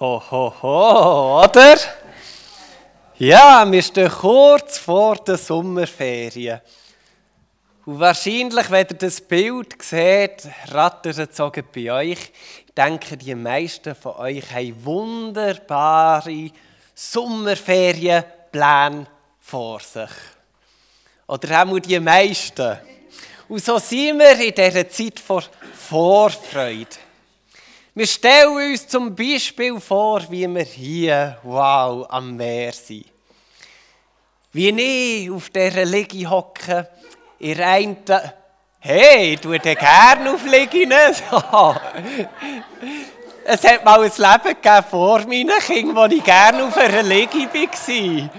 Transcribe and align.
Ho, 0.00 0.20
ho, 0.30 0.52
ho, 0.62 1.44
oder? 1.44 1.76
Ja, 3.18 3.70
wir 3.70 3.82
stehen 3.82 4.08
kurz 4.08 4.78
vor 4.78 5.16
der 5.16 5.36
Sommerferien. 5.36 6.62
Und 7.84 8.00
wahrscheinlich, 8.00 8.70
wenn 8.70 8.86
ihr 8.88 8.96
das 8.96 9.20
Bild 9.20 9.82
seht, 9.82 10.48
rattert 10.68 11.18
es 11.18 11.36
bei 11.70 11.92
euch. 11.92 12.32
Ich 12.66 12.74
denke, 12.74 13.18
die 13.18 13.34
meisten 13.34 13.94
von 13.94 14.16
euch 14.16 14.50
haben 14.50 14.84
wunderbare 14.86 16.50
Sommerferienpläne 16.94 19.06
vor 19.38 19.80
sich. 19.80 20.08
Oder 21.26 21.62
auch 21.62 21.78
die 21.78 22.00
meisten. 22.00 22.78
Und 23.50 23.62
so 23.62 23.78
sind 23.78 24.18
wir 24.18 24.40
in 24.40 24.54
dieser 24.54 24.88
Zeit 24.88 25.20
vor 25.20 25.44
Vorfreude. 25.74 27.09
Wir 27.92 28.06
stellen 28.06 28.70
uns 28.70 28.86
zum 28.86 29.16
Beispiel 29.16 29.80
vor, 29.80 30.22
wie 30.30 30.46
wir 30.46 30.62
hier, 30.62 31.38
wow, 31.42 32.06
am 32.08 32.36
Meer 32.36 32.72
sind. 32.72 33.06
Wie 34.52 34.68
ich 34.68 35.28
auf 35.28 35.50
dieser 35.50 35.84
Liege 35.84 36.30
hocke, 36.30 36.88
ihr 37.40 37.66
einen, 37.66 37.96
hey, 38.78 39.36
tue 39.36 39.58
dir 39.58 39.74
gerne 39.74 40.32
auf 40.32 40.44
Liegen. 40.44 40.92
es 43.44 43.64
hat 43.64 43.84
mal 43.84 44.00
ein 44.00 44.12
Leben 44.16 44.44
gegeben 44.44 44.84
vor 44.88 45.26
meinen 45.26 45.58
Kindern, 45.58 45.96
wo 45.96 46.04
ich 46.04 46.22
gerne 46.22 46.62
auf 46.62 46.76
einer 46.76 47.02
Liege 47.02 47.48
war. 47.52 48.30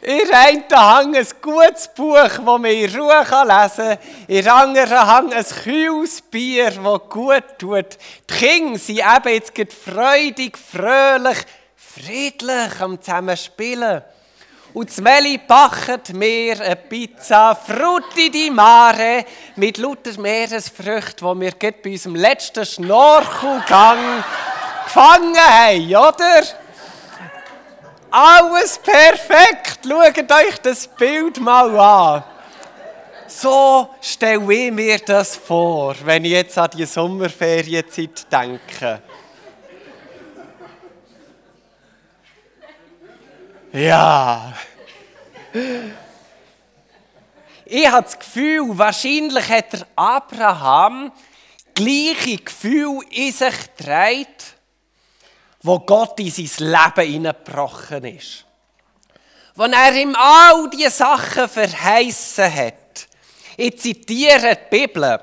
In 0.01 0.31
einen 0.31 0.63
Hang 0.71 1.15
ein 1.15 1.27
gutes 1.41 1.87
Buch, 1.95 2.15
das 2.15 2.39
man 2.39 2.65
in 2.65 2.95
Ruhe 2.95 3.19
lesen 3.19 3.27
kann. 3.27 3.97
In 4.27 4.47
anderen 4.47 5.07
Hang 5.07 5.33
ein 5.33 5.45
kühles 5.63 6.21
Bier, 6.21 6.71
das 6.71 7.01
gut 7.09 7.43
tut. 7.57 7.97
Die 8.29 8.33
Kinder 8.33 8.77
sind 8.77 8.99
eben 8.99 9.33
jetzt 9.33 9.73
freudig, 9.73 10.57
fröhlich, 10.57 11.39
friedlich 11.75 12.79
am 12.79 13.01
Zusammenspielen. 13.01 14.03
Und 14.73 14.89
das 14.89 15.01
Meli 15.01 15.39
backt 15.39 16.13
mir 16.13 16.61
eine 16.61 16.75
Pizza 16.75 17.55
Frutti 17.55 18.29
di 18.29 18.51
Mare 18.51 19.25
mit 19.55 19.79
lauter 19.79 20.19
Meeresfrüchten, 20.19 21.39
die 21.39 21.41
wir 21.41 21.53
bei 21.53 21.89
unserem 21.89 22.15
letzten 22.15 22.63
Schnorchelgang 22.63 24.23
gefangen 24.85 25.35
haben, 25.35 25.95
oder? 25.95 26.43
Alles 28.09 28.79
perfekt. 28.79 29.79
Schaut 29.83 30.31
euch 30.31 30.57
das 30.63 30.87
Bild 30.87 31.39
mal 31.39 31.79
an. 31.79 32.23
So 33.27 33.89
stelle 34.01 34.53
ich 34.53 34.71
mir 34.71 34.99
das 34.99 35.35
vor, 35.35 35.95
wenn 36.05 36.23
ich 36.23 36.31
jetzt 36.31 36.57
an 36.57 36.69
die 36.73 36.85
Sommerferienzeit 36.85 38.31
denke. 38.31 39.01
Ja. 43.73 44.53
Ich 47.65 47.91
habe 47.91 48.03
das 48.03 48.17
Gefühl, 48.17 48.77
wahrscheinlich 48.77 49.49
hat 49.49 49.73
der 49.73 49.87
Abraham 49.95 51.11
gleiche 51.73 52.37
Gefühl 52.37 53.01
in 53.11 53.33
sich 53.33 53.55
trägt 53.77 54.56
wo 55.67 55.79
Gott 55.79 56.19
in 56.21 56.31
sein 56.31 56.69
Leben 56.69 57.11
hineingebrochen 57.11 58.05
ist. 58.05 58.45
Wo 59.53 59.63
er 59.63 59.93
ihm 59.93 60.15
all 60.15 60.69
diese 60.69 60.89
Sachen 60.89 61.49
verheißen 61.49 62.55
hat. 62.55 63.07
Ich 63.57 63.77
zitiere 63.77 64.55
die 64.55 64.77
Bibel. 64.77 65.19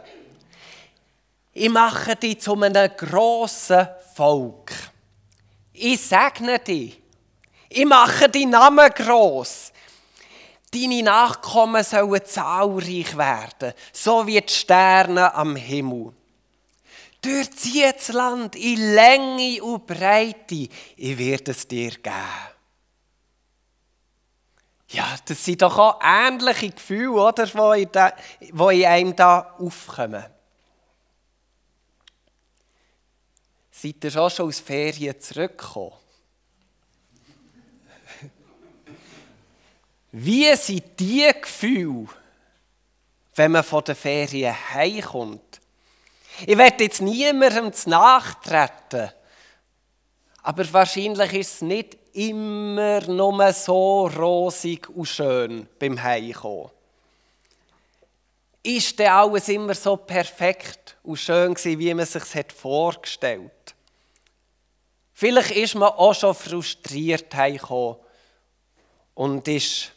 Ich 1.53 1.70
mache 1.70 2.17
dich 2.17 2.41
zu 2.41 2.61
einem 2.61 2.91
grossen 2.97 3.89
Volk. 4.15 4.72
Ich 5.72 6.00
segne 6.00 6.59
dich. 6.59 7.00
Ich 7.70 7.87
mache 7.87 8.28
deinen 8.28 8.50
Namen 8.50 8.91
gross. 8.91 9.72
Deine 10.71 11.03
Nachkommen 11.04 11.84
sollen 11.84 12.25
zahlreich 12.25 13.16
werden, 13.16 13.72
so 13.93 14.27
wie 14.27 14.41
die 14.41 14.53
Sterne 14.53 15.33
am 15.33 15.56
Himmel. 15.56 16.12
Durchzieht 17.24 17.96
das 17.96 18.08
Land 18.08 18.54
in 18.54 18.94
Länge 18.94 19.62
und 19.62 19.86
Breite. 19.86 20.68
Ich 20.96 21.18
werde 21.18 21.52
es 21.52 21.66
dir 21.66 21.92
geben. 21.92 22.14
Ja, 24.88 25.16
das 25.24 25.42
sind 25.42 25.62
doch 25.62 25.78
auch 25.78 26.00
ähnliche 26.02 26.68
Gefühle, 26.68 27.10
oder, 27.12 27.46
die 27.46 27.56
in, 28.42 28.84
einem 28.84 29.16
da 29.16 29.54
aufkommen. 29.58 30.22
Seid 33.70 34.04
ihr 34.04 34.10
schon 34.10 34.30
schon 34.30 34.48
aus 34.48 34.60
Ferien 34.60 35.18
zurückgekommen? 35.18 35.94
Wie 40.12 40.54
sind 40.56 41.00
die 41.00 41.28
Gefühle, 41.41 42.06
wenn 43.34 43.50
man 43.50 43.64
von 43.64 43.82
der 43.82 43.96
Ferien 43.96 44.54
heimkommt? 44.74 45.63
Ich 46.47 46.59
werde 46.59 46.84
jetzt 46.84 47.00
niemandem 47.00 47.72
zu 47.72 47.91
nachtreten. 47.91 49.11
Aber 50.43 50.72
wahrscheinlich 50.72 51.33
ist 51.33 51.55
es 51.55 51.62
nicht 51.62 51.97
immer 52.12 53.00
nur 53.06 53.53
so 53.53 54.06
rosig 54.06 54.89
und 54.91 55.06
schön 55.06 55.69
beim 55.78 56.03
Heimkommen. 56.03 56.71
Ist 58.62 58.99
denn 58.99 59.09
alles 59.09 59.49
immer 59.49 59.75
so 59.75 59.97
perfekt 59.97 60.97
und 61.03 61.19
schön 61.19 61.55
gewesen, 61.55 61.78
wie 61.78 61.95
man 61.95 62.05
es 62.05 62.12
sich 62.12 62.53
vorgestellt 62.53 63.45
hat? 63.45 63.75
Vielleicht 65.12 65.53
ist 65.53 65.75
man 65.77 65.91
auch 65.91 66.15
schon 66.15 66.34
frustriert 66.34 67.33
heimgekommen 67.34 67.97
und 69.15 69.47
ist, 69.47 69.93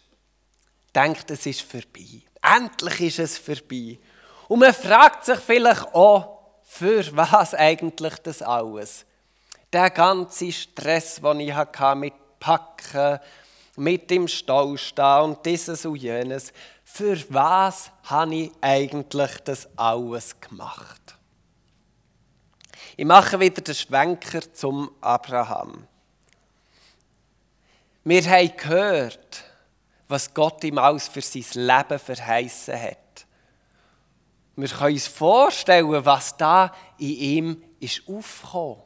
denkt, 0.94 1.32
es 1.32 1.46
ist 1.46 1.62
vorbei. 1.62 2.22
Endlich 2.42 3.02
ist 3.02 3.20
es 3.20 3.38
vorbei. 3.38 3.98
Und 4.48 4.60
man 4.60 4.74
fragt 4.74 5.26
sich 5.26 5.40
vielleicht 5.40 5.94
auch, 5.94 6.38
für 6.64 7.16
was 7.16 7.54
eigentlich 7.54 8.16
das 8.20 8.42
alles? 8.42 9.06
Der 9.72 9.90
ganze 9.90 10.52
Stress, 10.52 11.16
den 11.16 11.40
ich 11.40 11.54
hatte 11.54 11.96
mit 11.96 12.14
Packen, 12.40 13.20
mit 13.78 14.10
dem 14.10 14.28
Stau 14.28 14.76
stehen 14.76 15.22
und 15.22 15.46
dieses 15.46 15.86
und 15.86 15.96
jenes. 15.96 16.52
Für 16.84 17.18
was 17.30 17.92
habe 18.04 18.36
ich 18.36 18.52
eigentlich 18.62 19.38
das 19.44 19.68
alles 19.78 20.40
gemacht? 20.40 21.02
Ich 22.96 23.06
mache 23.06 23.40
wieder 23.40 23.62
den 23.62 23.76
Schwenker 23.76 24.42
zum 24.54 24.92
Abraham. 25.02 25.88
Wir 28.04 28.24
haben 28.24 28.58
gehört, 28.58 29.44
was 30.08 30.34
Gott 30.34 30.64
ihm 30.64 30.78
alles 30.78 31.08
für 31.08 31.22
sein 31.22 31.46
Leben 31.54 32.00
verheißen 32.00 32.82
hat. 32.82 32.98
Wir 34.58 34.68
können 34.70 34.94
uns 34.96 35.06
vorstellen, 35.06 36.04
was 36.04 36.36
da 36.36 36.74
in 36.98 37.10
ihm 37.10 37.64
ist 37.80 38.02
aufgekommen. 38.08 38.82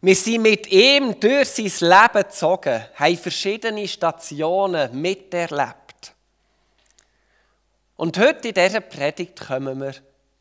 Wir 0.00 0.16
sind 0.16 0.42
mit 0.42 0.66
ihm 0.66 1.18
durch 1.20 1.48
sein 1.48 1.88
Leben 1.88 2.24
gezogen, 2.24 2.84
haben 2.96 3.16
verschiedene 3.16 3.86
Stationen 3.86 5.00
miterlebt. 5.00 6.12
Und 7.94 8.18
heute 8.18 8.48
in 8.48 8.54
dieser 8.54 8.80
Predigt 8.80 9.38
kommen 9.46 9.80
wir 9.80 9.94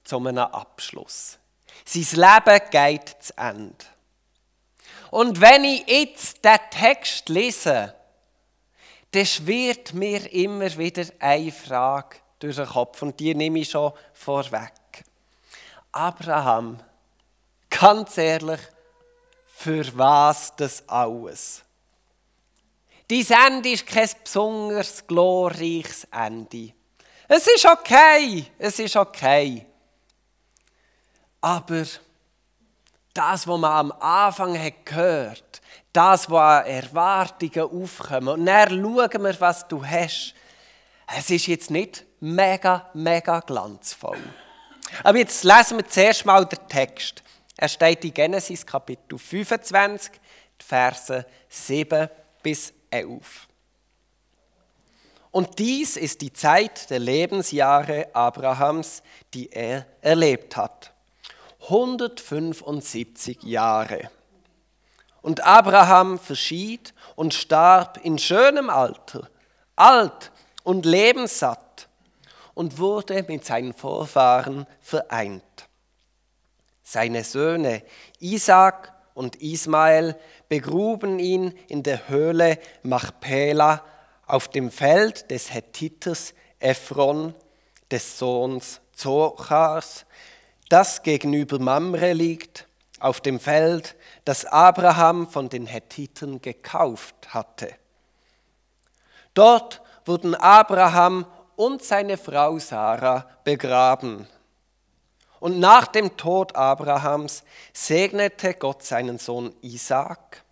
zu 0.03 0.17
einem 0.17 0.39
Abschluss. 0.39 1.37
Sein 1.85 2.19
Leben 2.19 2.61
geht 2.71 3.15
zu 3.19 3.37
Ende. 3.37 3.85
Und 5.11 5.39
wenn 5.39 5.63
ich 5.63 5.87
jetzt 5.87 6.43
den 6.43 6.57
Text 6.71 7.29
lese, 7.29 7.93
dann 9.11 9.25
schwirrt 9.27 9.93
mir 9.93 10.33
immer 10.33 10.75
wieder 10.75 11.05
eine 11.19 11.51
Frage 11.51 12.15
durch 12.41 12.55
den 12.55 12.65
Kopf 12.65 13.01
und 13.01 13.19
die 13.19 13.33
nehme 13.35 13.59
ich 13.59 13.69
schon 13.69 13.93
vorweg. 14.13 14.73
Abraham, 15.91 16.79
ganz 17.69 18.17
ehrlich, 18.17 18.59
für 19.55 19.85
was 19.97 20.55
das 20.55 20.87
alles? 20.87 21.63
Dein 23.07 23.53
Ende 23.53 23.71
ist 23.71 23.85
kein 23.85 24.09
besonders 24.23 25.05
glorreiches 25.05 26.07
Ende. 26.11 26.73
Es 27.27 27.45
ist 27.47 27.65
okay, 27.65 28.45
es 28.57 28.79
ist 28.79 28.95
okay. 28.95 29.65
Aber 31.41 31.83
das, 33.13 33.47
was 33.47 33.59
man 33.59 33.65
am 33.65 33.91
Anfang 33.93 34.57
hat 34.57 34.85
gehört, 34.85 35.61
das, 35.93 36.29
was 36.29 36.63
an 36.63 36.71
Erwartungen 36.71 37.83
aufkommen, 37.83 38.29
und 38.29 38.45
dann 38.45 38.69
schauen 38.69 39.23
wir, 39.23 39.39
was 39.39 39.67
du 39.67 39.85
hast. 39.85 40.33
Es 41.17 41.29
ist 41.29 41.47
jetzt 41.47 41.69
nicht 41.69 42.05
mega, 42.21 42.89
mega 42.93 43.41
glanzvoll. 43.41 44.19
Aber 45.03 45.17
jetzt 45.17 45.43
lesen 45.43 45.77
wir 45.77 45.87
zuerst 45.87 46.25
mal 46.25 46.45
den 46.45 46.67
Text. 46.69 47.21
Er 47.57 47.67
steht 47.67 48.05
in 48.05 48.13
Genesis 48.13 48.65
Kapitel 48.65 49.17
25, 49.17 50.13
Verse 50.57 51.25
7 51.49 52.09
bis 52.41 52.73
11. 52.89 53.47
Und 55.31 55.59
dies 55.59 55.97
ist 55.97 56.21
die 56.21 56.33
Zeit 56.33 56.89
der 56.89 56.99
Lebensjahre 56.99 58.07
Abrahams, 58.13 59.03
die 59.33 59.51
er 59.51 59.85
erlebt 60.01 60.55
hat. 60.55 60.93
175 61.63 63.43
Jahre. 63.43 64.09
Und 65.21 65.43
Abraham 65.45 66.19
verschied 66.19 66.93
und 67.15 67.33
starb 67.33 67.99
in 68.03 68.17
schönem 68.17 68.69
Alter, 68.69 69.29
alt 69.75 70.31
und 70.63 70.85
lebenssatt 70.85 71.87
und 72.53 72.77
wurde 72.77 73.23
mit 73.27 73.45
seinen 73.45 73.73
Vorfahren 73.73 74.67
vereint. 74.81 75.43
Seine 76.83 77.23
Söhne 77.23 77.83
Isaac 78.19 78.93
und 79.13 79.37
Ismael 79.37 80.15
begruben 80.49 81.19
ihn 81.19 81.53
in 81.67 81.83
der 81.83 82.09
Höhle 82.09 82.59
Machpela 82.83 83.83
auf 84.25 84.47
dem 84.47 84.71
Feld 84.71 85.31
des 85.31 85.53
Hethiters 85.53 86.33
Ephron, 86.59 87.33
des 87.89 88.17
Sohns 88.17 88.81
Zochars, 88.93 90.05
das 90.69 91.03
gegenüber 91.03 91.59
Mamre 91.59 92.13
liegt, 92.13 92.67
auf 92.99 93.19
dem 93.19 93.39
Feld, 93.39 93.95
das 94.25 94.45
Abraham 94.45 95.27
von 95.27 95.49
den 95.49 95.65
Hethitern 95.65 96.41
gekauft 96.41 97.33
hatte. 97.33 97.73
Dort 99.33 99.81
wurden 100.05 100.35
Abraham 100.35 101.25
und 101.55 101.83
seine 101.83 102.17
Frau 102.17 102.57
Sarah 102.59 103.27
begraben. 103.43 104.27
Und 105.39 105.59
nach 105.59 105.87
dem 105.87 106.17
Tod 106.17 106.55
Abrahams 106.55 107.43
segnete 107.73 108.53
Gott 108.53 108.83
seinen 108.83 109.17
Sohn 109.17 109.53
Isaac. 109.61 110.43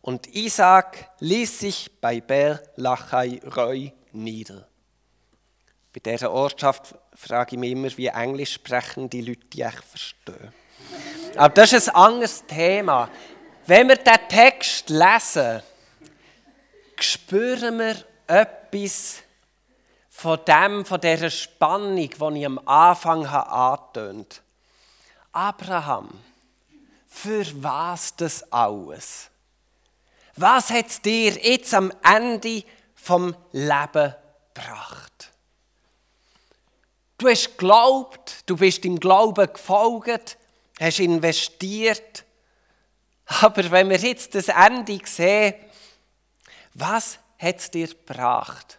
Und 0.00 0.26
Isaac 0.34 1.10
ließ 1.20 1.58
sich 1.58 1.90
bei 2.00 2.20
Ber 2.20 2.60
Lachai 2.76 3.40
Roi 3.56 3.92
nieder. 4.12 4.68
Bei 5.92 6.00
dieser 6.00 6.30
Ortschaft 6.30 6.94
frage 7.14 7.54
ich 7.54 7.58
mich 7.58 7.72
immer, 7.72 7.96
wie 7.96 8.08
Englisch 8.08 8.54
sprechen 8.54 9.08
die 9.08 9.22
Leute, 9.22 9.46
die 9.52 9.62
ich 9.62 9.80
verstehe. 9.80 10.52
Aber 11.36 11.54
das 11.54 11.72
ist 11.72 11.88
ein 11.88 11.94
anderes 11.94 12.44
Thema. 12.46 13.08
Wenn 13.66 13.88
wir 13.88 13.96
diesen 13.96 14.28
Text 14.28 14.90
lesen, 14.90 15.62
spüren 17.00 17.78
wir 17.78 17.96
etwas 18.26 18.63
von 20.08 20.38
dem, 20.46 20.84
von 20.84 21.00
dieser 21.00 21.30
Spannung, 21.30 21.96
die 21.96 22.38
ich 22.38 22.46
am 22.46 22.60
Anfang 22.66 23.26
angetönt 23.26 24.40
habe. 25.32 25.48
Abraham, 25.48 26.10
für 27.08 27.44
was 27.62 28.14
das 28.16 28.52
alles? 28.52 29.30
Was 30.36 30.70
hat 30.70 30.86
es 30.88 31.02
dir 31.02 31.32
jetzt 31.32 31.74
am 31.74 31.92
Ende 32.02 32.64
vom 32.94 33.36
Leben 33.52 34.14
gebracht? 34.54 35.32
Du 37.18 37.28
hast 37.28 37.56
geglaubt, 37.58 38.42
du 38.46 38.56
bist 38.56 38.84
im 38.84 38.98
Glauben 38.98 39.52
gefolgt, 39.52 40.36
hast 40.80 41.00
investiert. 41.00 42.24
Aber 43.26 43.70
wenn 43.70 43.90
wir 43.90 43.98
jetzt 43.98 44.34
das 44.34 44.48
Ende 44.48 45.00
sehen, 45.04 45.54
was 46.74 47.18
hat 47.44 47.58
es 47.58 47.70
dir 47.70 47.88
gebracht? 47.88 48.78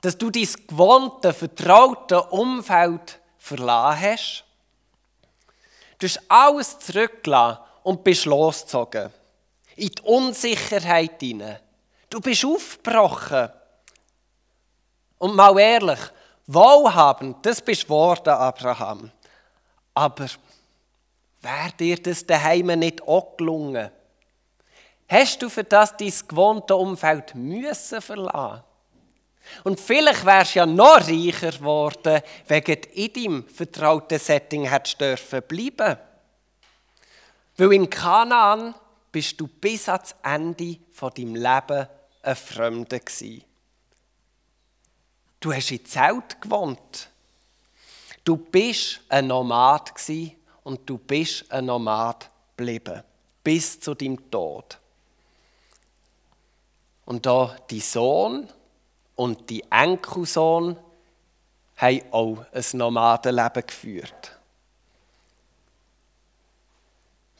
Dass 0.00 0.16
du 0.16 0.30
dein 0.30 0.48
gewohnte, 0.66 1.32
vertraute 1.32 2.22
Umfeld 2.22 3.20
verlassen 3.38 4.00
hast? 4.00 4.44
Du 5.98 6.06
hast 6.06 6.20
alles 6.28 6.78
zurückgelassen 6.78 7.60
und 7.82 8.04
bist 8.04 8.24
losgezogen. 8.24 9.12
In 9.76 9.88
die 9.88 10.02
Unsicherheit 10.02 11.20
hinein. 11.20 11.58
Du 12.10 12.20
bist 12.20 12.44
aufgebrochen. 12.44 13.50
Und 15.18 15.34
mal 15.34 15.58
ehrlich, 15.58 15.98
wohlhabend, 16.46 17.44
das 17.44 17.60
bist 17.60 17.84
geworden, 17.84 18.30
Abraham. 18.30 19.10
Aber 19.94 20.26
wäre 21.40 21.72
dir 21.78 22.00
das 22.00 22.24
daheim 22.24 22.66
nicht 22.78 23.02
auch 23.02 23.36
gelungen? 23.36 23.90
Hast 25.08 25.40
du 25.40 25.48
für 25.48 25.64
das 25.64 25.96
dein 25.96 26.12
gewohnte 26.28 26.76
Umfeld 26.76 27.34
müssen 27.34 28.02
verlassen? 28.02 28.62
Und 29.64 29.80
vielleicht 29.80 30.26
wärst 30.26 30.54
du 30.54 30.58
ja 30.58 30.66
noch 30.66 31.00
reicher 31.08 31.52
geworden, 31.52 32.20
du 32.46 32.54
in 32.92 33.12
deinem 33.12 33.48
vertrauten 33.48 34.18
Setting 34.18 34.66
hättest 34.66 35.00
dürfen 35.00 35.42
bleiben. 35.48 35.96
Weil 37.56 37.72
in 37.72 37.88
Kanaan 37.88 38.74
bist 39.10 39.40
du 39.40 39.46
bis 39.46 39.88
ans 39.88 40.14
Ende 40.22 40.78
von 40.92 41.12
deinem 41.14 41.34
Leben 41.34 41.88
ein 42.22 42.36
Fremder 42.36 43.00
gewesen. 43.00 43.42
Du 45.40 45.52
hast 45.52 45.70
in 45.70 45.84
Zelt 45.86 46.40
gewohnt. 46.40 47.08
Du 48.24 48.36
bist 48.36 49.00
ein 49.08 49.28
Nomad 49.28 49.94
gewesen 49.94 50.36
und 50.64 50.88
du 50.88 50.98
bist 50.98 51.50
ein 51.50 51.64
Nomad 51.64 52.28
geblieben. 52.56 53.02
Bis 53.42 53.80
zu 53.80 53.94
deinem 53.94 54.30
Tod. 54.30 54.78
Und 57.08 57.24
da 57.24 57.56
die 57.70 57.80
Sohn 57.80 58.46
und 59.16 59.48
die 59.48 59.64
Enkelsohn 59.70 60.76
haben 61.78 62.02
auch 62.10 62.44
ein 62.52 62.64
Nomadenleben 62.74 63.66
geführt. 63.66 64.38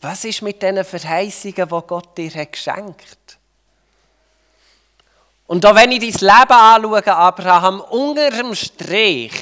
Was 0.00 0.24
ist 0.24 0.40
mit 0.40 0.62
diesen 0.62 0.82
Verheißungen, 0.82 1.68
die 1.68 1.86
Gott 1.86 2.16
dir 2.16 2.30
hat 2.30 2.52
geschenkt? 2.52 3.38
Und 5.46 5.62
da, 5.62 5.74
wenn 5.74 5.92
ich 5.92 6.16
dein 6.16 6.38
Leben 6.38 6.52
anschaue, 6.94 7.06
Abraham, 7.14 7.80
unter 7.80 8.30
dem 8.30 8.54
Strich, 8.54 9.34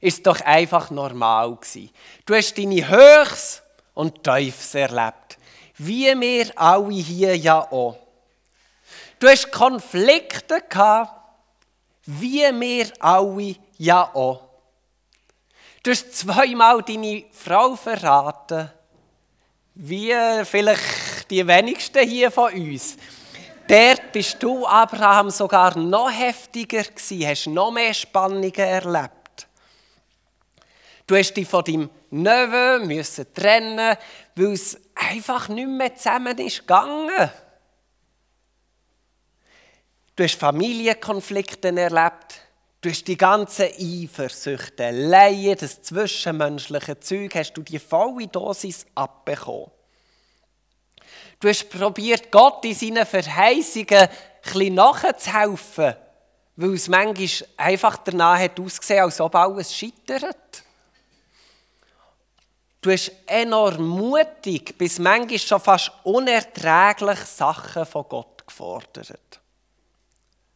ist 0.00 0.18
es 0.18 0.22
doch 0.22 0.42
einfach 0.42 0.90
normal 0.90 1.56
gewesen. 1.56 1.88
Du 2.26 2.34
hast 2.34 2.58
deine 2.58 2.86
Höchst 2.86 3.62
und 3.94 4.22
Tiefs 4.22 4.74
erlebt. 4.74 5.38
Wie 5.78 6.12
wir 6.20 6.52
alle 6.60 6.92
hier 6.92 7.34
ja 7.38 7.60
auch. 7.72 8.09
Du 9.20 9.28
hast 9.28 9.52
Konflikte 9.52 10.62
gehabt, 10.66 11.12
wie 12.06 12.40
wir 12.58 12.86
alle 13.00 13.54
ja 13.76 14.14
auch. 14.14 14.48
Du 15.82 15.90
hast 15.90 16.14
zweimal 16.14 16.82
deine 16.82 17.24
Frau 17.30 17.76
verraten, 17.76 18.70
wie 19.74 20.14
vielleicht 20.44 21.30
die 21.30 21.46
wenigsten 21.46 22.08
hier 22.08 22.30
von 22.30 22.50
uns. 22.54 22.96
Dort 23.68 24.10
bist 24.10 24.42
du, 24.42 24.66
Abraham, 24.66 25.28
sogar 25.28 25.76
noch 25.76 26.10
heftiger 26.10 26.84
gewesen, 26.84 27.28
hast 27.28 27.46
noch 27.46 27.70
mehr 27.70 27.92
Spannungen 27.92 28.54
erlebt. 28.54 29.46
Du 31.06 31.14
hast 31.14 31.34
dich 31.34 31.46
von 31.46 31.62
deinem 31.62 31.90
Neven 32.08 32.86
müssen 32.86 33.26
trennen, 33.34 33.98
weil 34.34 34.52
es 34.52 34.80
einfach 34.94 35.50
nicht 35.50 35.68
mehr 35.68 35.94
zusammen 35.94 36.38
ist 36.38 36.60
gegangen. 36.60 37.30
Du 40.20 40.24
hast 40.24 40.38
Familienkonflikte 40.38 41.68
erlebt. 41.68 42.42
Du 42.82 42.90
hast 42.90 43.08
die 43.08 43.16
ganzen 43.16 43.68
Eifersüchte, 43.78 44.90
Leiden, 44.90 45.56
das 45.58 45.80
zwischenmenschliche 45.80 47.00
Zeug, 47.00 47.34
hast 47.36 47.54
du 47.54 47.62
die 47.62 47.78
volle 47.78 48.26
Dosis 48.26 48.84
abbekommen. 48.94 49.70
Du 51.40 51.48
hast 51.48 51.70
probiert, 51.70 52.30
Gott 52.30 52.62
in 52.66 52.74
seinen 52.74 53.06
Verheißungen 53.06 54.08
bisschen 54.42 54.74
nachzuhelfen, 54.74 55.94
weil 56.56 56.74
es 56.74 56.88
manchmal 56.88 57.48
einfach 57.56 57.96
danach 58.04 58.38
hat 58.38 58.60
ausgesehen, 58.60 59.04
als 59.04 59.22
ob 59.22 59.34
alles 59.34 59.74
scheitert. 59.74 60.64
Du 62.82 62.90
hast 62.90 63.10
enorm 63.24 63.88
mutig, 63.88 64.76
bis 64.76 64.98
manchmal 64.98 65.38
schon 65.38 65.60
fast 65.60 65.90
unerträglich 66.04 67.20
Sachen 67.20 67.86
von 67.86 68.04
Gott 68.06 68.46
gefordert. 68.46 69.39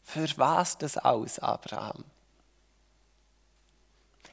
Für 0.05 0.29
was 0.37 0.79
das 0.79 0.97
alles, 0.97 1.39
Abraham? 1.39 2.05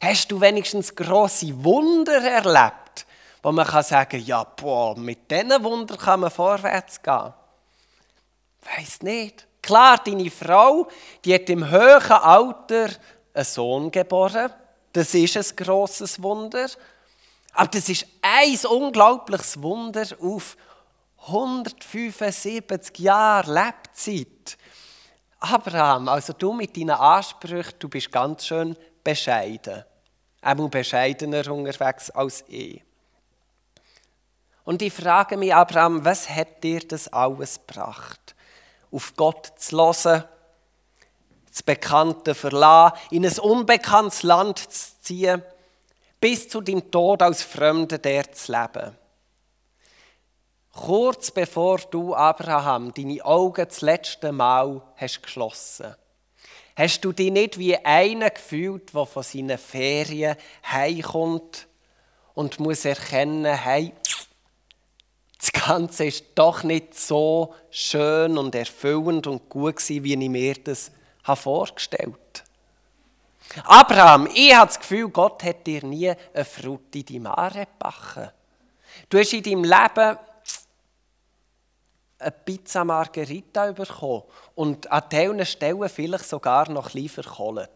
Hast 0.02 0.32
du 0.32 0.42
wenigstens 0.42 0.96
große 0.96 1.64
Wunder 1.64 2.22
erlebt, 2.22 3.06
wo 3.42 3.52
man 3.52 3.66
kann 3.66 3.84
sagen, 3.84 4.22
ja, 4.22 4.44
boah, 4.44 4.98
mit 4.98 5.32
diesen 5.32 5.64
Wunder 5.64 5.96
kann 5.98 6.20
man 6.20 6.32
vorwärts 6.32 7.02
gehen? 7.02 7.34
Weiß 8.78 9.02
nicht. 9.02 9.48
Klar, 9.62 10.02
deine 10.04 10.30
Frau, 10.30 10.88
die 11.24 11.34
hat 11.34 11.50
im 11.50 11.70
höheren 11.70 12.12
Alter 12.12 12.90
einen 13.34 13.46
Sohn 13.46 13.92
geboren. 13.92 14.52
Das 14.94 15.14
ist 15.14 15.38
ein 15.38 15.56
grosses 15.56 16.22
Wunder. 16.22 16.68
Aber 17.54 17.68
das 17.68 17.90
ist 17.90 18.06
ein 18.22 18.58
unglaubliches 18.66 19.62
Wunder 19.62 20.06
auf 20.20 20.58
175 21.28 23.00
Jahre 23.00 23.54
Lebzeit. 23.54 24.58
Abraham, 25.42 26.08
also 26.08 26.34
du 26.34 26.54
mit 26.54 26.78
deinen 26.78 26.92
Ansprüchen, 26.92 27.74
du 27.80 27.90
bist 27.90 28.12
ganz 28.12 28.46
schön 28.46 28.78
bescheiden. 29.04 29.84
Auch 30.44 30.70
bescheidener 30.70 31.52
unterwegs 31.52 32.12
als 32.12 32.44
ich. 32.48 32.84
Und 34.64 34.84
ich 34.84 34.94
frage 34.94 35.38
mich, 35.38 35.54
Abraham, 35.54 36.06
was 36.06 36.30
hat 36.30 36.64
dir 36.64 36.82
das 36.82 37.08
alles 37.08 37.60
gebracht? 37.60 38.36
Auf 38.92 39.16
Gott 39.16 39.54
zu 39.58 39.78
hören, 39.78 40.24
das 41.50 41.64
Bekannte 41.64 42.36
verlassen, 42.36 42.98
in 43.10 43.26
ein 43.26 43.40
unbekanntes 43.40 44.22
Land 44.22 44.60
zu 44.60 45.02
ziehen, 45.02 45.44
bis 46.20 46.50
zu 46.50 46.62
deinem 46.62 46.92
Tod 46.92 47.24
als 47.24 47.42
Fremder 47.42 47.98
der 47.98 48.32
zu 48.32 48.52
leben. 48.52 48.96
Kurz 50.74 51.32
bevor 51.32 51.80
du, 51.80 52.16
Abraham, 52.16 52.94
deine 52.94 53.24
Augen 53.26 53.66
das 53.68 53.82
letzte 53.82 54.32
Mal 54.32 54.82
hast 54.96 55.22
geschlossen 55.22 55.96
hast 56.76 57.02
du 57.02 57.12
dich 57.12 57.32
nicht 57.32 57.58
wie 57.58 57.78
einer 57.78 58.30
gefühlt, 58.30 58.94
der 58.94 59.06
von 59.06 59.24
seinen 59.24 59.58
Ferien 59.58 60.36
heimkommt 60.70 61.68
und 62.34 62.60
muss 62.60 62.86
erkennen, 62.86 63.54
hey, 63.54 63.94
das 65.40 65.52
Ganze 65.52 66.06
ist 66.06 66.26
doch 66.36 66.64
nicht 66.64 66.96
so 66.96 67.56
schön 67.70 68.38
und 68.38 68.54
erfüllend 68.56 69.28
und 69.28 69.50
gut 69.50 69.78
gewesen, 69.78 70.04
wie 70.04 70.14
ich 70.14 70.30
mir 70.30 70.56
das 70.56 70.92
vorgestellt 71.24 72.16
habe. 73.56 73.70
Abraham, 73.70 74.30
ich 74.34 74.56
habe 74.56 74.68
das 74.68 74.80
Gefühl, 74.80 75.10
Gott 75.10 75.44
hat 75.44 75.68
dir 75.68 75.84
nie 75.84 76.10
eine 76.10 76.46
Frutti 76.46 77.04
di 77.04 77.20
Mare 77.20 77.68
gebacken. 77.68 78.30
Du 79.10 79.18
hast 79.18 79.34
in 79.34 79.44
deinem 79.44 79.64
Leben 79.64 80.18
eine 82.22 82.32
Pizza 82.32 82.86
Margherita 82.86 83.72
bekommen 83.72 84.24
und 84.56 84.92
an 84.92 85.04
diesen 85.12 85.46
Stellen 85.46 85.90
vielleicht 85.90 86.28
sogar 86.28 86.70
noch 86.70 86.88
ein 86.88 86.94
bisschen 86.94 87.24
verkohlt. 87.24 87.70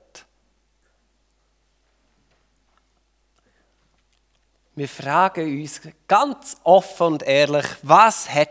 Wir 4.75 4.89
fragen 4.89 5.61
uns 5.61 5.81
ganz 6.07 6.57
offen 6.63 7.07
und 7.07 7.23
ehrlich, 7.23 7.65
was 7.81 8.29
hat 8.29 8.49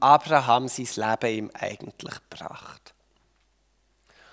Abraham 0.00 0.68
sein 0.68 0.88
Leben 0.94 1.36
ihm 1.36 1.50
eigentlich 1.54 2.14
gebracht? 2.28 2.94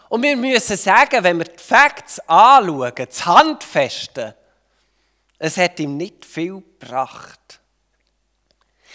Und 0.10 0.24
wir 0.24 0.36
müssen 0.36 0.78
sagen, 0.78 1.24
wenn 1.24 1.38
wir 1.38 1.46
die 1.46 1.64
Facts 1.64 2.20
anschauen, 2.28 2.94
das 2.96 3.26
Handfeste, 3.26 4.36
es 5.40 5.58
hat 5.58 5.80
ihm 5.80 5.98
nicht 5.98 6.26
viel 6.26 6.56
gebracht. 6.56 7.62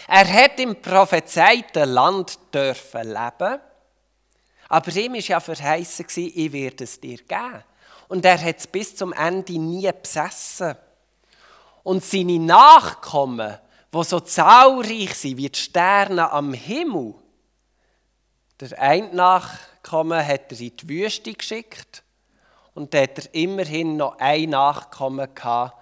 Er 0.09 0.27
hat 0.33 0.59
im 0.59 0.81
prophezeiten 0.81 1.91
Land 1.91 2.39
dürfen 2.53 3.09
leben, 3.09 3.61
aber 4.69 4.97
ihm 4.97 5.13
war 5.13 5.21
ja 5.21 5.41
verheißen, 5.41 6.07
ich 6.17 6.53
werde 6.53 6.85
es 6.85 6.99
dir 6.99 7.19
geben. 7.19 7.65
Und 8.09 8.25
er 8.25 8.43
hat 8.43 8.59
es 8.59 8.67
bis 8.67 8.97
zum 8.97 9.13
Ende 9.13 9.59
nie 9.59 9.91
besessen. 9.93 10.77
Und 11.83 12.05
seine 12.05 12.39
Nachkommen, 12.39 13.59
die 13.93 14.05
so 14.05 14.21
zahlreich 14.21 15.15
sind 15.15 15.37
wie 15.37 15.51
die 15.51 15.59
Sterne 15.59 16.31
am 16.31 16.53
Himmel, 16.53 17.15
der 18.61 18.79
eine 18.81 19.13
Nachkommen 19.15 20.27
hat 20.27 20.53
er 20.53 20.61
in 20.61 20.77
die 20.77 20.89
Wüste 20.89 21.33
geschickt 21.33 22.03
und 22.75 22.95
da 22.95 23.03
hat 23.03 23.19
er 23.19 23.35
immerhin 23.35 23.97
noch 23.97 24.19
ein 24.19 24.51
Nachkommen 24.51 25.35
gehabt, 25.35 25.77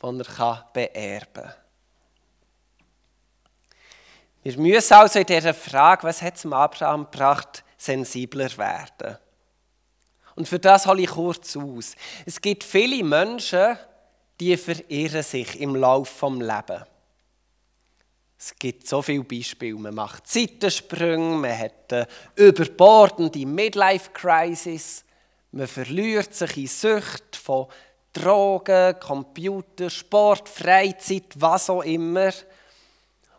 das 0.00 0.38
er 0.38 0.66
beerben 0.72 1.44
kann. 1.44 1.54
Wir 4.42 4.58
müssen 4.58 4.94
also 4.94 5.20
in 5.20 5.26
dieser 5.26 5.54
Frage, 5.54 6.02
was 6.04 6.20
hat 6.20 6.36
es 6.36 6.46
Abraham 6.46 7.04
gebracht, 7.10 7.64
sensibler 7.76 8.56
werden. 8.58 9.18
Und 10.34 10.48
für 10.48 10.58
das 10.58 10.86
hole 10.86 11.02
ich 11.02 11.10
kurz 11.10 11.56
aus. 11.56 11.94
Es 12.26 12.40
gibt 12.40 12.64
viele 12.64 13.04
Menschen, 13.04 13.78
die 14.40 14.56
verirren 14.56 15.22
sich 15.22 15.60
im 15.60 15.76
Laufe 15.76 16.12
vom 16.12 16.40
Leben. 16.40 16.84
Es 18.38 18.56
gibt 18.58 18.88
so 18.88 19.02
viele 19.02 19.22
Beispiele. 19.22 19.78
Man 19.78 19.94
macht 19.94 20.26
Zeitensprünge, 20.26 21.36
man 21.36 21.56
hat 21.56 21.92
eine 21.92 22.08
überbordende 22.34 23.46
Midlife-Crisis, 23.46 25.04
man 25.52 25.68
verliert 25.68 26.34
sich 26.34 26.56
in 26.56 26.66
Sucht 26.66 27.36
von 27.36 27.68
Drogen, 28.12 28.98
Computer, 28.98 29.88
Sport, 29.90 30.48
Freizeit, 30.48 31.34
was 31.36 31.70
auch 31.70 31.82
immer. 31.82 32.32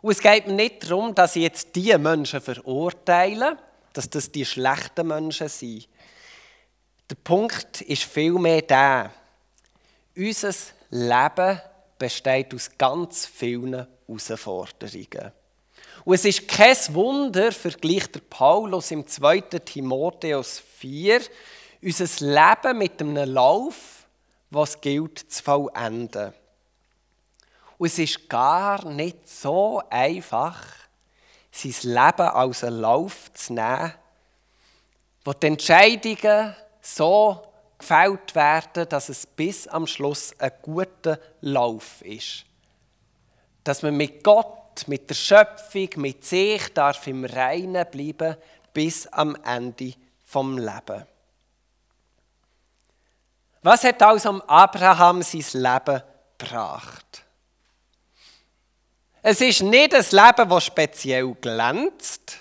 Und 0.04 0.10
es 0.10 0.20
geht 0.20 0.46
mir 0.46 0.52
nicht 0.52 0.84
darum, 0.84 1.14
dass 1.14 1.34
ich 1.34 1.44
jetzt 1.44 1.74
diese 1.74 1.96
Menschen 1.96 2.42
verurteile, 2.42 3.56
dass 3.94 4.10
das 4.10 4.30
die 4.30 4.44
schlechten 4.44 5.06
Menschen 5.06 5.48
sind. 5.48 5.88
Der 7.08 7.14
Punkt 7.14 7.80
ist 7.80 8.02
vielmehr 8.02 8.60
der, 8.60 9.10
unser 10.14 10.52
Leben 10.90 11.58
besteht 11.96 12.52
aus 12.52 12.70
ganz 12.76 13.24
vielen 13.24 13.86
Herausforderungen. 14.06 15.32
Und 16.04 16.14
es 16.14 16.26
ist 16.26 16.48
kein 16.48 16.76
Wunder, 16.90 17.50
vergleicht 17.50 18.28
Paulus 18.28 18.90
im 18.90 19.06
2. 19.06 19.40
Timotheus 19.40 20.62
4, 20.80 21.22
unser 21.80 22.26
Leben 22.26 22.76
mit 22.76 23.00
einem 23.00 23.32
Lauf, 23.32 24.04
was 24.50 24.78
gilt 24.82 25.18
zu 25.32 25.42
vollenden. 25.42 26.34
Und 27.78 27.86
es 27.86 27.98
ist 27.98 28.28
gar 28.28 28.84
nicht 28.86 29.28
so 29.28 29.82
einfach, 29.90 30.62
sein 31.50 31.74
Leben 31.82 32.28
als 32.28 32.64
einen 32.64 32.80
Lauf 32.80 33.32
zu 33.32 33.52
nehmen, 33.52 33.94
wo 35.24 35.32
die 35.32 35.46
Entscheidungen 35.46 36.54
so 36.80 37.42
gefällt 37.78 38.34
werden, 38.34 38.88
dass 38.88 39.08
es 39.08 39.26
bis 39.26 39.68
am 39.68 39.86
Schluss 39.86 40.34
ein 40.38 40.52
guter 40.62 41.18
Lauf 41.40 42.02
ist. 42.02 42.44
Dass 43.62 43.82
man 43.82 43.96
mit 43.96 44.22
Gott, 44.22 44.86
mit 44.86 45.08
der 45.08 45.14
Schöpfung, 45.14 45.88
mit 45.96 46.24
sich 46.24 46.72
darf 46.74 47.06
im 47.06 47.24
Reinen 47.24 47.86
bleiben 47.90 48.36
bis 48.72 49.06
am 49.06 49.36
Ende 49.44 49.94
vom 50.24 50.58
Leben. 50.58 51.06
Was 53.62 53.84
hat 53.84 54.02
also 54.02 54.42
Abraham 54.46 55.22
sein 55.22 55.62
Leben 55.62 56.02
gebracht? 56.36 57.03
Es 59.26 59.40
ist 59.40 59.62
nicht 59.62 59.94
ein 59.94 60.04
Leben, 60.10 60.50
das 60.50 60.64
speziell 60.66 61.34
glänzt. 61.40 62.36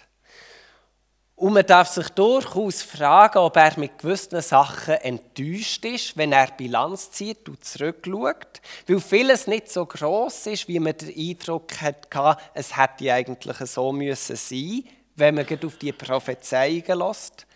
Und 1.33 1.53
man 1.53 1.65
darf 1.65 1.87
sich 1.87 2.09
durchaus 2.09 2.81
fragen, 2.81 3.37
ob 3.37 3.55
er 3.55 3.79
mit 3.79 3.99
gewissen 3.99 4.41
Sachen 4.41 4.95
enttäuscht 4.95 5.85
ist, 5.85 6.17
wenn 6.17 6.33
er 6.33 6.51
Bilanz 6.51 7.09
zieht 7.11 7.47
und 7.47 7.63
zurückschaut. 7.63 8.59
Weil 8.85 8.99
vieles 8.99 9.47
nicht 9.47 9.71
so 9.71 9.85
gross 9.85 10.45
ist, 10.45 10.67
wie 10.67 10.81
man 10.81 10.97
den 10.97 11.15
Eindruck 11.17 11.71
hatte, 11.79 12.37
es 12.53 12.75
hätte 12.75 13.13
eigentlich 13.13 13.57
so 13.59 13.93
müssen 13.93 14.35
sein, 14.35 14.83
wenn 15.15 15.35
man 15.35 15.47
auf 15.65 15.77
die 15.77 15.93
Prophezeiungen 15.93 16.99
lässt. 16.99 17.47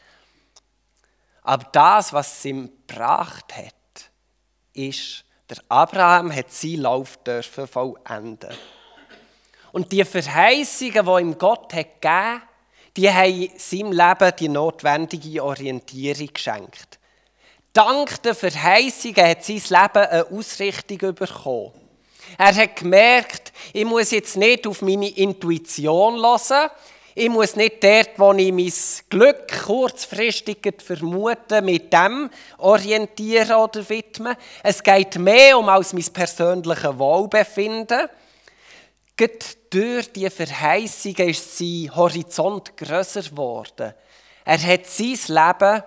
Aber 1.42 1.68
das, 1.74 2.14
was 2.14 2.38
es 2.38 2.46
ihm 2.46 2.72
gebracht 2.88 3.58
hat, 3.58 4.10
ist, 4.72 5.26
der 5.50 5.58
Abraham 5.68 6.34
hat 6.34 6.50
seinen 6.50 6.84
Lauf 6.84 7.18
dürfen 7.26 7.68
vollenden. 7.68 8.56
Und 9.78 9.92
die 9.92 10.04
Verheißungen, 10.04 11.06
die 11.06 11.22
ihm 11.22 11.38
Gott 11.38 11.72
hat 11.72 12.02
gegeben 12.02 12.42
die 12.96 13.12
haben 13.12 13.50
seinem 13.58 13.92
Leben 13.92 14.34
die 14.40 14.50
notwendige 14.50 15.44
Orientierung 15.44 16.34
geschenkt. 16.34 16.98
Dank 17.74 18.24
der 18.24 18.34
Verheißungen 18.34 19.24
hat 19.24 19.44
sein 19.44 19.58
Leben 19.58 20.08
eine 20.08 20.26
Ausrichtung 20.32 21.14
bekommen. 21.14 21.74
Er 22.40 22.56
hat 22.56 22.76
gemerkt, 22.76 23.54
ich 23.72 23.86
muss 23.86 24.10
jetzt 24.10 24.36
nicht 24.36 24.66
auf 24.66 24.82
meine 24.82 25.10
Intuition 25.10 26.16
hören, 26.16 26.72
ich 27.14 27.30
muss 27.30 27.56
nicht 27.56 27.84
dort, 27.84 28.18
wo 28.18 28.34
ich 28.34 28.52
mein 28.52 28.74
Glück 29.12 29.64
kurzfristig 29.64 30.74
vermute, 30.84 31.62
mit 31.62 31.94
dem 31.94 32.32
orientieren 32.58 33.58
oder 33.58 33.88
widmen. 33.88 34.36
Es 34.64 34.82
geht 34.82 35.20
mehr 35.20 35.60
um 35.60 35.70
als 35.70 35.94
mein 35.94 36.12
persönliches 36.12 36.98
Wohlbefinden. 36.98 38.10
Gerade 39.18 39.40
durch 39.72 40.14
die 40.14 40.30
Verheißungen 40.30 41.30
ist 41.30 41.58
sein 41.58 41.96
Horizont 41.96 42.78
grösser 42.78 43.24
geworden. 43.24 43.94
Er 44.46 44.62
hat 44.62 44.86
sein 44.86 45.18
Leben 45.28 45.84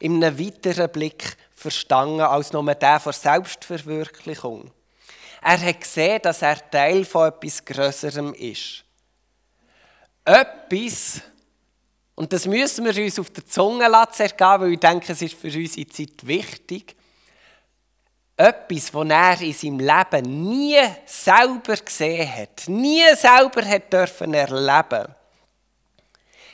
in 0.00 0.22
einem 0.22 0.38
weiteren 0.38 0.90
Blick 0.90 1.36
verstanden 1.54 2.20
als 2.20 2.52
nur 2.52 2.74
der 2.74 3.00
von 3.00 3.12
Selbstverwirklichung. 3.12 4.70
Er 5.42 5.60
hat 5.60 5.80
gesehen, 5.80 6.20
dass 6.22 6.42
er 6.42 6.70
Teil 6.70 7.04
von 7.04 7.28
etwas 7.28 7.64
Größerem 7.64 8.34
ist. 8.34 8.84
Etwas, 10.24 11.20
und 12.16 12.32
das 12.32 12.46
müssen 12.46 12.84
wir 12.84 13.04
uns 13.04 13.18
auf 13.20 13.30
der 13.30 13.46
Zunge 13.46 13.86
lassen, 13.86 14.28
weil 14.38 14.72
ich 14.72 14.80
denke, 14.80 15.12
es 15.12 15.22
ist 15.22 15.36
für 15.36 15.46
unsere 15.46 15.86
Zeit 15.86 16.26
wichtig 16.26 16.95
etwas, 18.36 18.90
das 18.90 19.08
er 19.08 19.40
in 19.40 19.52
seinem 19.52 19.80
Leben 19.80 20.50
nie 20.50 20.78
selber 21.06 21.76
gesehen 21.76 22.34
hat, 22.34 22.68
nie 22.68 23.04
selber 23.14 23.64
hat 23.64 23.92
dürfen 23.92 24.34
erleben, 24.34 25.14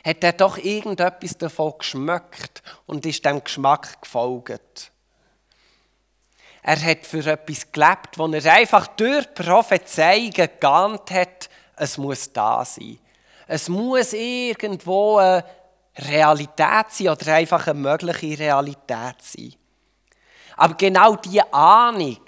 hat 0.05 0.25
er 0.25 0.33
doch 0.33 0.59
irgendetwas 0.59 1.37
davon 1.37 1.75
geschmeckt 1.79 2.63
und 2.87 3.05
ist 3.05 3.25
dem 3.25 3.43
Geschmack 3.43 4.01
gefolgt. 4.01 4.93
Er 6.65 6.81
hat 6.81 7.05
für 7.05 7.27
etwas 7.27 7.73
gelebt, 7.73 8.17
wo 8.17 8.29
er 8.29 8.53
einfach 8.53 8.87
durch 8.87 9.35
Prophezeiungen 9.35 10.49
geahnt 10.61 11.11
hat, 11.11 11.51
es 11.75 11.99
muss 11.99 12.33
da 12.33 12.65
sein. 12.65 12.99
Es 13.49 13.69
muss 13.69 14.13
irgendwo 14.13 15.17
eine 15.17 15.45
Realität 15.97 16.87
sein 16.91 17.09
oder 17.09 17.35
einfach 17.35 17.67
eine 17.67 17.81
mögliche 17.81 18.39
Realität 18.39 19.17
sein. 19.21 19.55
Aber 20.57 20.75
genau 20.75 21.17
diese 21.17 21.53
Ahnung, 21.53 22.21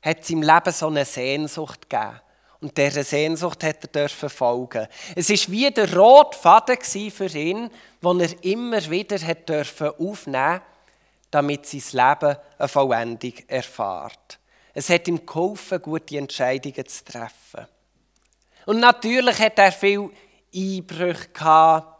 hat 0.00 0.30
im 0.30 0.42
Leben 0.42 0.72
so 0.72 0.86
eine 0.86 1.04
Sehnsucht 1.04 1.88
gegeben. 1.88 2.20
Und 2.60 2.76
dieser 2.76 3.04
Sehnsucht 3.04 3.62
hat 3.62 3.84
er 3.84 3.88
dürfen 3.88 4.28
folgen. 4.28 4.88
Es 5.14 5.30
ist 5.30 5.50
wie 5.50 5.70
der 5.70 5.94
rote 5.96 6.36
Faden 6.36 7.10
für 7.10 7.26
ihn, 7.26 7.70
den 8.02 8.20
er 8.20 8.44
immer 8.44 8.90
wieder 8.90 9.18
hat 9.18 9.48
dürfen 9.48 9.90
aufnehmen, 9.98 10.60
damit 11.30 11.66
sein 11.66 11.82
Leben 11.92 12.36
eine 12.58 12.68
Vollendung 12.68 13.34
erfahrt. 13.46 14.38
Es 14.74 14.90
hat 14.90 15.06
ihm 15.06 15.24
geholfen, 15.24 15.80
gute 15.82 16.18
Entscheidungen 16.18 16.86
zu 16.86 17.04
treffen. 17.04 17.66
Und 18.66 18.80
natürlich 18.80 19.38
hat 19.38 19.58
er 19.58 19.72
viel 19.72 20.10
Einbrüche 20.54 21.28
gehabt, 21.32 21.94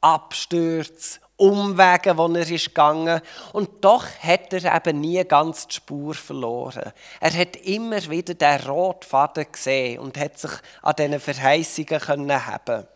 Abstürze, 0.00 1.20
Umwege, 1.36 2.16
wo 2.16 2.28
er 2.28 2.48
ist 2.48 2.66
gegangen 2.66 3.20
und 3.52 3.84
doch 3.84 4.06
hat 4.20 4.52
er 4.52 4.76
eben 4.76 5.00
nie 5.00 5.24
ganz 5.24 5.66
die 5.66 5.74
Spur 5.74 6.14
verloren. 6.14 6.92
Er 7.20 7.32
hat 7.32 7.56
immer 7.56 8.00
wieder 8.08 8.34
den 8.34 8.60
roten 8.60 9.08
Faden 9.08 9.46
gesehen 9.50 9.98
und 9.98 10.16
hat 10.18 10.38
sich 10.38 10.52
an 10.82 10.94
diesen 10.96 11.20
Verheißungen 11.20 12.00
können 12.00 12.46
haben. 12.46 12.86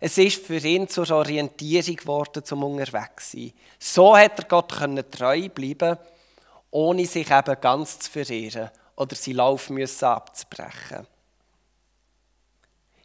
Es 0.00 0.16
ist 0.18 0.46
für 0.46 0.58
ihn 0.58 0.88
zur 0.88 1.10
Orientierung 1.10 1.96
geworden, 1.96 2.44
zum 2.44 2.62
unterwegs 2.62 3.32
sein. 3.32 3.52
So 3.78 4.16
hat 4.16 4.38
er 4.38 4.44
Gott 4.44 4.76
können 4.76 5.10
treu 5.10 5.48
bleiben, 5.48 5.98
ohne 6.70 7.06
sich 7.06 7.30
eben 7.30 7.60
ganz 7.60 7.98
zu 7.98 8.10
verirren 8.10 8.70
oder 8.94 9.16
seinen 9.16 9.36
Lauf 9.36 9.70
müssen 9.70 10.04
abzubrechen. 10.04 11.06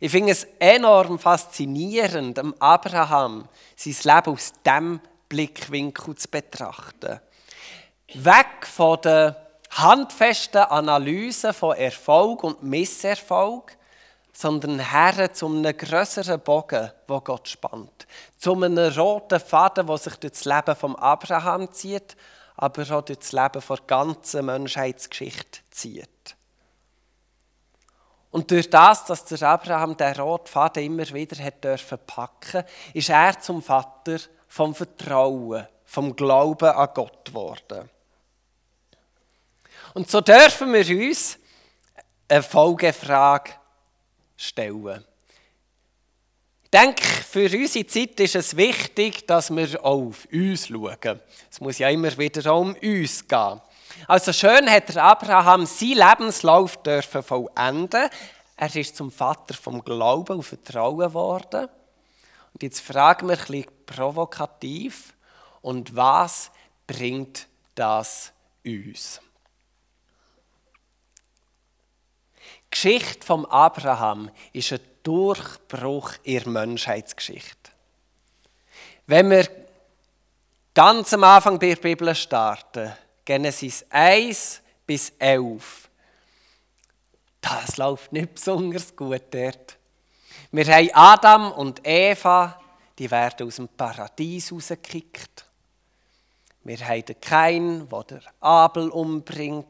Ich 0.03 0.11
finde 0.11 0.33
es 0.33 0.45
enorm 0.59 1.17
faszinierend, 1.17 2.37
am 2.37 2.53
Abraham 2.59 3.47
sein 3.77 3.95
Leben 4.03 4.33
aus 4.33 4.51
diesem 4.51 4.99
Blickwinkel 5.29 6.15
zu 6.15 6.27
betrachten. 6.27 7.21
Weg 8.13 8.67
von 8.67 8.99
der 9.01 9.47
handfesten 9.69 10.63
Analyse 10.63 11.53
von 11.53 11.77
Erfolg 11.77 12.43
und 12.43 12.63
Misserfolg, 12.63 13.77
sondern 14.33 14.79
her 14.79 15.33
zu 15.33 15.47
einem 15.47 15.77
größeren 15.77 16.41
Bogen, 16.41 16.91
wo 17.07 17.21
Gott 17.21 17.47
spannt. 17.47 18.05
Zu 18.37 18.61
einem 18.61 18.91
roten 18.91 19.39
Faden, 19.39 19.87
der 19.87 19.97
sich 19.97 20.17
durch 20.17 20.33
das 20.33 20.43
Leben 20.43 20.75
von 20.75 20.97
Abraham 20.97 21.71
zieht, 21.71 22.17
aber 22.57 22.81
auch 22.81 23.03
durch 23.03 23.19
das 23.19 23.31
Leben 23.31 23.63
der 23.69 23.77
ganzen 23.87 24.47
Menschheitsgeschichte 24.47 25.61
zieht. 25.71 26.35
Und 28.33 28.49
durch 28.49 28.67
das, 28.67 29.05
dass 29.05 29.25
der 29.25 29.47
Abraham 29.47 29.95
den 29.95 30.15
roten 30.15 30.47
Faden 30.47 30.83
immer 30.83 31.07
wieder 31.13 31.41
hat 31.43 31.63
dürfen 31.63 31.99
packen, 32.07 32.63
ist 32.91 33.09
er 33.09 33.39
zum 33.39 33.61
Vater 33.61 34.17
vom 34.47 34.73
Vertrauen, 34.73 35.67
vom 35.85 36.15
Glauben 36.15 36.69
an 36.69 36.89
Gott 36.95 37.25
geworden. 37.25 37.87
Und 39.93 40.09
so 40.09 40.19
dürfen 40.19 40.73
wir 40.73 41.07
uns 41.07 41.37
eine 42.27 42.41
Folgefrage 42.41 43.51
stellen. 44.35 45.05
Ich 46.63 46.69
denke, 46.71 47.03
für 47.03 47.55
unsere 47.55 47.85
Zeit 47.85 48.19
ist 48.19 48.33
es 48.33 48.57
wichtig, 48.57 49.27
dass 49.27 49.55
wir 49.55 49.85
auch 49.85 50.07
auf 50.07 50.27
uns 50.33 50.69
schauen. 50.69 51.19
Es 51.51 51.61
muss 51.61 51.77
ja 51.77 51.87
immer 51.87 52.17
wieder 52.17 52.51
um 52.55 52.73
uns 52.73 53.27
gehen. 53.27 53.61
Also 54.07 54.33
schön 54.33 54.69
hat 54.69 54.95
Abraham 54.97 55.65
seinen 55.65 55.97
Lebenslauf 55.97 56.77
dürfen 56.83 57.23
vollenden. 57.23 58.09
Er 58.55 58.75
ist 58.75 58.95
zum 58.95 59.11
Vater 59.11 59.53
vom 59.53 59.83
Glauben 59.83 60.37
und 60.37 60.43
Vertrauen 60.43 60.99
geworden. 60.99 61.67
Und 62.53 62.63
jetzt 62.63 62.81
fragen 62.81 63.27
wir 63.27 63.37
ein 63.37 63.45
bisschen 63.45 63.65
provokativ, 63.85 65.13
und 65.61 65.95
was 65.95 66.51
bringt 66.85 67.47
das 67.73 68.33
uns? 68.65 69.21
Die 72.35 72.69
Geschichte 72.69 73.25
von 73.25 73.45
Abraham 73.45 74.29
ist 74.51 74.73
ein 74.73 74.81
Durchbruch 75.03 76.11
in 76.23 76.43
der 76.43 76.49
Menschheitsgeschichte. 76.49 77.71
Wenn 79.07 79.29
wir 79.29 79.47
ganz 80.73 81.13
am 81.13 81.23
Anfang 81.23 81.59
der 81.59 81.75
Bibel 81.77 82.13
starten, 82.13 82.93
Genesis 83.25 83.85
1 83.89 84.61
bis 84.85 85.13
11. 85.17 85.89
Das 87.39 87.77
läuft 87.77 88.11
nicht 88.11 88.33
besonders 88.33 88.95
gut 88.95 89.23
dort. 89.31 89.77
Wir 90.51 90.65
haben 90.67 90.89
Adam 90.93 91.51
und 91.53 91.81
Eva, 91.85 92.59
die 92.99 93.09
werden 93.09 93.47
aus 93.47 93.55
dem 93.55 93.67
Paradies 93.69 94.51
rausgekickt. 94.51 95.45
Wir 96.63 96.79
haben 96.87 97.05
den 97.05 97.19
Kain, 97.19 97.89
der 97.89 98.03
den 98.03 98.21
Abel 98.39 98.89
umbringt. 98.89 99.65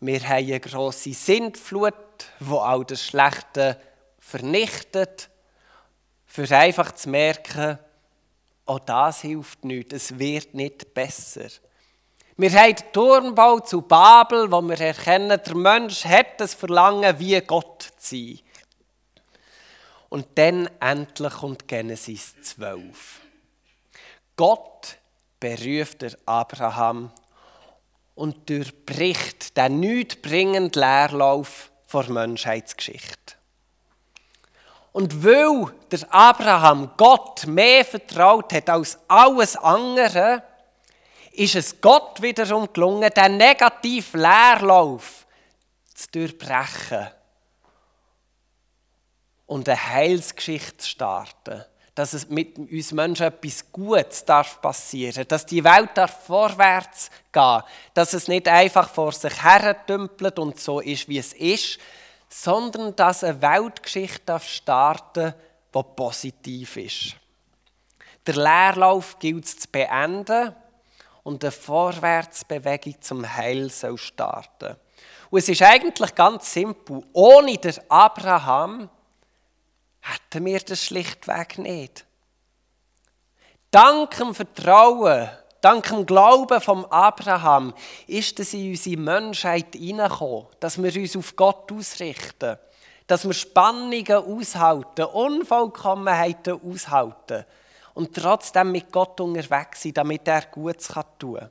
Wir 0.00 0.20
haben 0.28 0.44
eine 0.44 0.60
grosse 0.60 1.14
Sintflut, 1.14 1.94
wo 2.40 2.58
all 2.58 2.84
das 2.84 3.02
Schlechte 3.02 3.80
vernichtet. 4.18 5.30
Für 6.26 6.50
einfach 6.56 6.92
zu 6.92 7.08
merken, 7.08 7.78
auch 8.66 8.80
das 8.80 9.20
hilft 9.20 9.64
nicht, 9.64 9.92
es 9.92 10.18
wird 10.18 10.54
nicht 10.54 10.92
besser. 10.92 11.48
Wir 12.36 12.50
haben 12.50 12.74
den 12.74 12.92
Turmbau 12.92 13.60
zu 13.60 13.82
Babel, 13.82 14.50
wo 14.50 14.60
wir 14.60 14.80
erkennen, 14.80 15.40
der 15.44 15.54
Mensch 15.54 16.04
hat 16.04 16.40
das 16.40 16.52
Verlangen, 16.52 17.16
wie 17.20 17.40
Gott 17.40 17.92
zu 17.96 18.16
sein. 18.16 18.40
Und 20.08 20.26
dann 20.34 20.68
endlich 20.80 21.32
kommt 21.32 21.68
Genesis 21.68 22.34
12. 22.42 23.20
Gott 24.36 24.98
beruft 25.38 26.02
der 26.02 26.16
Abraham 26.26 27.12
und 28.16 28.50
durchbricht 28.50 29.56
den 29.56 29.78
nichtbringenden 29.78 30.72
Leerlauf 30.72 31.70
der 31.92 32.10
Menschheitsgeschichte. 32.10 33.34
Und 34.90 35.24
weil 35.24 35.72
der 35.90 36.12
Abraham 36.12 36.90
Gott 36.96 37.46
mehr 37.46 37.84
vertraut 37.84 38.52
hat 38.52 38.68
als 38.70 38.98
alles 39.06 39.56
andere, 39.56 40.42
ist 41.34 41.56
es 41.56 41.80
Gott 41.80 42.22
wiederum 42.22 42.72
gelungen, 42.72 43.10
den 43.14 43.36
negativen 43.36 44.20
Leerlauf 44.20 45.26
zu 45.92 46.08
durchbrechen 46.12 47.08
und 49.46 49.68
eine 49.68 49.88
Heilsgeschichte 49.90 50.76
zu 50.78 50.88
starten. 50.88 51.64
Dass 51.94 52.12
es 52.12 52.28
mit 52.28 52.58
uns 52.58 52.92
Menschen 52.92 53.26
etwas 53.26 53.70
Gutes 53.70 54.24
darf 54.24 54.60
passieren 54.60 55.28
dass 55.28 55.46
die 55.46 55.62
Welt 55.62 55.90
darf 55.94 56.24
vorwärts 56.26 57.08
gehen 57.30 57.62
dass 57.94 58.14
es 58.14 58.26
nicht 58.26 58.48
einfach 58.48 58.88
vor 58.88 59.12
sich 59.12 59.44
her 59.44 59.74
dümpelt 59.88 60.40
und 60.40 60.58
so 60.58 60.80
ist, 60.80 61.08
wie 61.08 61.18
es 61.18 61.32
ist, 61.32 61.78
sondern 62.28 62.96
dass 62.96 63.22
eine 63.22 63.40
Weltgeschichte 63.40 64.22
darf 64.26 64.48
starten 64.48 65.34
die 65.72 65.82
positiv 65.96 66.76
ist. 66.76 67.16
Der 68.26 68.34
Leerlauf 68.34 69.18
gilt 69.20 69.44
es 69.44 69.58
zu 69.58 69.68
beenden 69.68 70.54
und 71.24 71.42
eine 71.42 71.50
Vorwärtsbewegung 71.50 73.00
zum 73.00 73.36
Heil 73.36 73.70
soll 73.70 73.98
starten. 73.98 74.76
Und 75.30 75.38
es 75.40 75.48
ist 75.48 75.62
eigentlich 75.62 76.14
ganz 76.14 76.52
simpel. 76.52 77.02
Ohne 77.12 77.56
den 77.56 77.74
Abraham 77.88 78.88
hätten 80.00 80.44
wir 80.44 80.60
das 80.60 80.84
schlichtweg 80.84 81.58
nicht. 81.58 82.06
Dank 83.70 84.16
dem 84.18 84.34
Vertrauen, 84.34 85.28
dank 85.60 85.88
dem 85.88 86.06
Glauben 86.06 86.60
vom 86.60 86.84
Abraham 86.84 87.74
ist 88.06 88.38
es 88.38 88.54
in 88.54 88.70
unsere 88.70 88.96
Menschheit 88.98 89.74
hineingekommen, 89.74 90.46
dass 90.60 90.80
wir 90.80 90.94
uns 90.94 91.16
auf 91.16 91.34
Gott 91.34 91.72
ausrichten, 91.72 92.58
dass 93.06 93.26
wir 93.26 93.32
Spannungen 93.32 94.06
aushalten, 94.06 95.06
Unvollkommenheiten 95.06 96.60
aushalten 96.62 97.44
und 97.94 98.14
trotzdem 98.14 98.72
mit 98.72 98.92
Gott 98.92 99.20
unterwegs 99.20 99.82
sein, 99.82 99.94
damit 99.94 100.28
er 100.28 100.42
Gutes 100.42 100.88
tun 101.18 101.38
kann. 101.38 101.50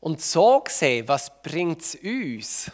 Und 0.00 0.20
so 0.20 0.60
gesehen, 0.60 1.08
was 1.08 1.42
bringt 1.42 1.82
es 1.82 1.96
uns, 1.96 2.70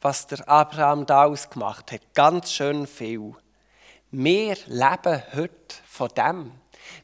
was 0.00 0.26
der 0.26 0.48
Abraham 0.48 1.06
da 1.06 1.26
ausgemacht 1.26 1.92
hat? 1.92 2.14
Ganz 2.14 2.52
schön 2.52 2.86
viel. 2.86 3.34
Wir 4.10 4.56
leben 4.66 5.22
heute 5.34 5.74
von 5.86 6.08
dem. 6.08 6.52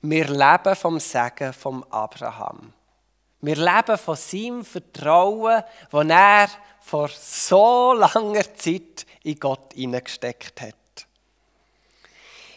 Wir 0.03 0.27
leben 0.27 0.75
vom 0.75 0.99
Segen 0.99 1.53
vom 1.53 1.85
Abraham. 1.85 2.73
Wir 3.41 3.57
leben 3.57 3.97
von 3.97 4.17
seinem 4.17 4.65
Vertrauen, 4.65 5.63
das 5.91 6.07
er 6.09 6.49
vor 6.81 7.09
so 7.09 7.95
langer 7.95 8.55
Zeit 8.55 9.07
in 9.23 9.39
Gott 9.39 9.73
hineingesteckt 9.75 10.61
hat. 10.61 10.80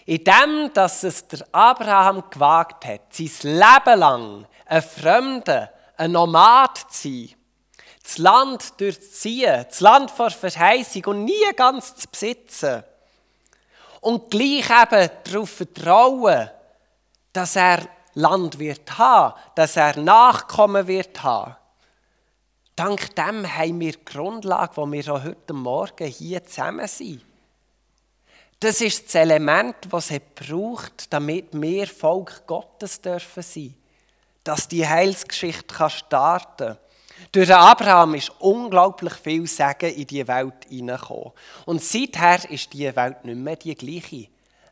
In 0.06 0.24
dem, 0.24 0.74
dass 0.74 1.04
es 1.04 1.28
der 1.28 1.46
Abraham 1.52 2.24
gewagt 2.30 2.86
hat, 2.86 3.02
sein 3.12 3.30
Leben 3.44 4.00
lang 4.00 4.48
ein 4.66 4.82
Fremder, 4.82 5.72
ein 5.98 6.12
Nomad 6.12 6.78
zu 6.90 7.10
sein, 7.10 7.30
das 8.04 8.18
Land 8.18 8.80
durchzuziehen, 8.82 9.66
das 9.68 9.80
Land 9.80 10.12
vor 10.12 10.30
Verheißung 10.30 11.06
und 11.06 11.24
nie 11.24 11.54
ganz 11.56 11.96
zu 11.96 12.08
besitzen. 12.10 12.84
Und 14.02 14.30
gleich 14.30 14.70
eben 14.70 15.10
darauf 15.24 15.50
vertrauen, 15.50 16.50
dass 17.32 17.56
er 17.56 17.88
Land 18.16 18.60
wird 18.60 18.98
haben, 18.98 19.34
dass 19.56 19.78
er 19.78 19.98
Nachkommen 19.98 20.88
wird 20.88 21.24
haben. 21.24 21.56
Dank 22.76 23.16
dem 23.16 23.46
haben 23.58 23.80
wir 23.80 23.94
die 23.94 24.06
Grundlage, 24.06 24.76
wo 24.76 24.92
wir 24.92 25.14
auch 25.14 25.24
heute 25.24 25.54
Morgen 25.54 26.08
hier 26.08 26.44
zusammen 26.44 26.88
sind. 26.88 27.22
Das 28.64 28.80
ist 28.80 29.08
das 29.08 29.16
Element, 29.16 29.76
das 29.90 30.10
es 30.10 30.22
braucht, 30.36 31.12
damit 31.12 31.50
wir 31.52 31.86
Volk 31.86 32.48
Gottes 32.48 33.02
dürfen 33.02 33.44
sein. 33.44 33.76
Dass 34.42 34.70
die 34.70 34.88
Heilsgeschichte 34.88 35.90
starten 35.90 36.68
kann. 36.68 36.78
Durch 37.34 37.54
Abraham 37.54 38.16
ist 38.16 38.32
unglaublich 38.40 39.16
viel 39.16 39.48
Segen 39.48 39.94
in 39.94 40.08
die 40.08 40.26
Welt 40.26 40.66
hineingekommen. 40.70 41.34
Und 41.66 41.84
seither 41.84 42.50
ist 42.50 42.72
die 42.72 42.96
Welt 42.96 43.26
nicht 43.26 43.38
mehr 43.38 43.58
die 43.58 43.76
gleiche. 43.76 44.30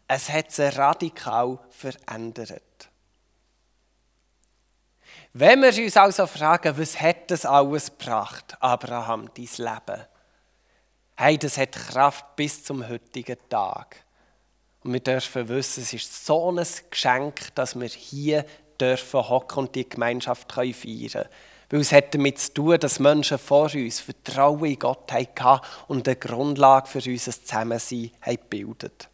Es 0.08 0.30
hat 0.30 0.54
sich 0.54 0.78
radikal 0.78 1.60
verändert. 1.70 2.90
Wenn 5.34 5.64
wir 5.64 5.84
uns 5.84 5.98
also 5.98 6.28
fragen, 6.28 6.78
was 6.78 6.98
hat 6.98 7.30
das 7.30 7.46
alles 7.46 7.88
gebracht, 7.88 8.56
Abraham, 8.62 9.30
dein 9.36 9.50
Leben? 9.58 10.06
Hey, 11.16 11.38
das 11.38 11.58
hat 11.58 11.74
Kraft 11.74 12.36
bis 12.36 12.64
zum 12.64 12.88
heutigen 12.88 13.38
Tag. 13.50 14.04
Und 14.84 14.94
wir 14.94 15.00
dürfen 15.00 15.48
wissen, 15.50 15.84
es 15.84 15.94
ist 15.94 16.26
so 16.26 16.52
ein 16.52 16.66
Geschenk, 16.90 17.54
dass 17.56 17.80
wir 17.80 17.88
hier 17.88 18.46
dürfen 18.80 19.30
hocken 19.30 19.60
und 19.60 19.76
die 19.76 19.88
Gemeinschaft 19.88 20.52
feiern 20.52 20.74
können. 20.74 21.28
Weil 21.70 21.80
es 21.80 21.92
hat 21.92 22.14
damit 22.14 22.40
zu 22.40 22.54
tun, 22.54 22.80
dass 22.80 23.00
Menschen 23.00 23.38
vor 23.38 23.74
uns 23.74 24.00
Vertrauen 24.00 24.66
in 24.66 24.80
Gott 24.80 25.12
hatten 25.12 25.66
und 25.88 26.08
eine 26.08 26.18
Grundlage 26.18 26.88
für 26.88 27.10
unser 27.10 27.32
Zusammensein 27.32 28.12
gebildet. 28.26 29.08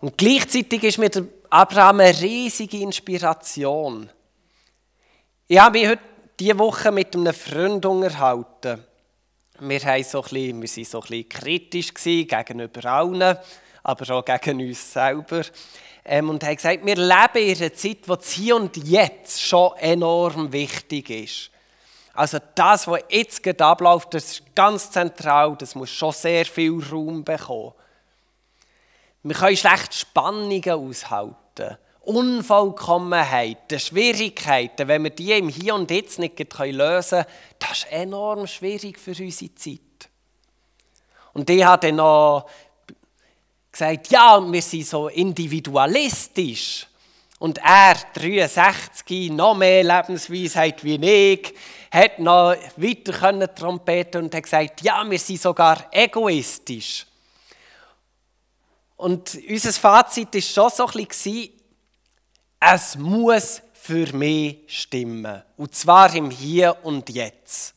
Und 0.00 0.18
gleichzeitig 0.18 0.82
ist 0.82 0.98
mit 0.98 1.22
Abraham 1.50 2.00
eine 2.00 2.20
riesige 2.20 2.78
Inspiration. 2.78 4.10
Ich 5.46 5.58
habe 5.58 5.78
mich 5.78 5.88
heute 5.88 6.02
diese 6.38 6.58
Woche 6.58 6.90
mit 6.90 7.14
einem 7.14 7.32
Freund 7.32 7.86
unterhalten. 7.86 8.84
Wir, 9.60 9.80
haben 9.80 10.04
so 10.04 10.22
bisschen, 10.22 10.62
wir 10.62 10.68
waren 10.68 10.84
so 10.84 11.02
ein 11.02 11.28
kritisch 11.28 11.94
gegenüber 11.94 12.84
allen, 12.84 13.38
aber 13.82 14.14
auch 14.14 14.24
gegen 14.24 14.60
uns 14.60 14.92
selber 14.92 15.42
ähm, 16.04 16.30
und 16.30 16.44
haben 16.44 16.56
gesagt, 16.56 16.84
wir 16.84 16.96
leben 16.96 17.48
in 17.48 17.56
einer 17.56 17.74
Zeit, 17.74 17.98
wo 18.06 18.16
das 18.16 18.30
Hier 18.30 18.56
und 18.56 18.76
Jetzt 18.76 19.42
schon 19.42 19.76
enorm 19.78 20.52
wichtig 20.52 21.10
ist. 21.10 21.50
Also 22.14 22.38
das, 22.54 22.86
was 22.86 23.02
jetzt 23.10 23.42
gerade 23.42 23.64
abläuft, 23.64 24.14
das 24.14 24.32
ist 24.32 24.54
ganz 24.54 24.90
zentral, 24.90 25.56
das 25.58 25.74
muss 25.74 25.90
schon 25.90 26.12
sehr 26.12 26.46
viel 26.46 26.82
Raum 26.90 27.24
bekommen. 27.24 27.72
Wir 29.22 29.34
können 29.34 29.56
schlecht 29.56 29.94
Spannungen 29.94 30.70
aushalten. 30.70 31.76
Unvollkommenheiten, 32.06 33.80
Schwierigkeiten, 33.80 34.86
wenn 34.86 35.02
wir 35.02 35.10
die 35.10 35.32
im 35.32 35.48
Hier 35.48 35.74
und 35.74 35.90
Jetzt 35.90 36.18
nicht 36.18 36.38
lösen 36.38 37.18
können, 37.18 37.26
das 37.58 37.78
ist 37.78 37.92
enorm 37.92 38.46
schwierig 38.46 38.98
für 38.98 39.10
unsere 39.10 39.54
Zeit. 39.56 39.80
Und 41.32 41.50
ich 41.50 41.64
habe 41.64 41.86
dann 41.86 41.96
noch 41.96 42.46
gesagt, 43.72 44.10
ja, 44.10 44.40
wir 44.40 44.62
sind 44.62 44.86
so 44.86 45.08
individualistisch. 45.08 46.86
Und 47.38 47.58
er, 47.58 47.96
63, 48.14 49.30
noch 49.30 49.54
mehr 49.54 49.84
Lebensweisheit 49.84 50.82
wie 50.84 50.94
ich, 50.94 51.54
hat 51.90 52.18
noch 52.20 52.54
weiter 52.76 53.12
können 53.12 53.48
trompeten 53.54 54.24
und 54.24 54.34
hat 54.34 54.44
gesagt, 54.44 54.80
ja, 54.82 55.04
wir 55.08 55.18
sind 55.18 55.42
sogar 55.42 55.88
egoistisch. 55.90 57.04
Und 58.96 59.38
unser 59.48 59.72
Fazit 59.72 60.32
war 60.32 60.40
schon 60.40 60.70
so 60.70 60.86
ein 60.86 61.06
bisschen, 61.06 61.50
es 62.60 62.96
muss 62.96 63.62
für 63.72 64.12
mich 64.12 64.58
stimmen. 64.66 65.42
Und 65.56 65.74
zwar 65.74 66.14
im 66.14 66.30
Hier 66.30 66.76
und 66.82 67.08
Jetzt. 67.08 67.74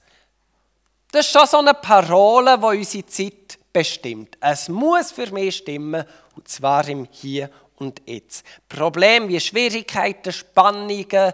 Das 1.12 1.26
ist 1.26 1.32
schon 1.32 1.48
so 1.48 1.58
eine 1.58 1.74
Parole, 1.74 2.58
die 2.58 2.66
unsere 2.66 3.06
Zeit 3.06 3.58
bestimmt. 3.74 4.38
Es 4.40 4.70
muss 4.70 5.12
für 5.12 5.32
mich 5.32 5.58
stimmen, 5.58 6.04
und 6.36 6.48
zwar 6.48 6.88
im 6.88 7.08
Hier 7.12 7.50
und 7.78 8.02
Jetzt. 8.06 8.46
Probleme 8.68 9.28
wie 9.28 9.40
Schwierigkeiten, 9.40 10.32
Spannungen, 10.32 11.34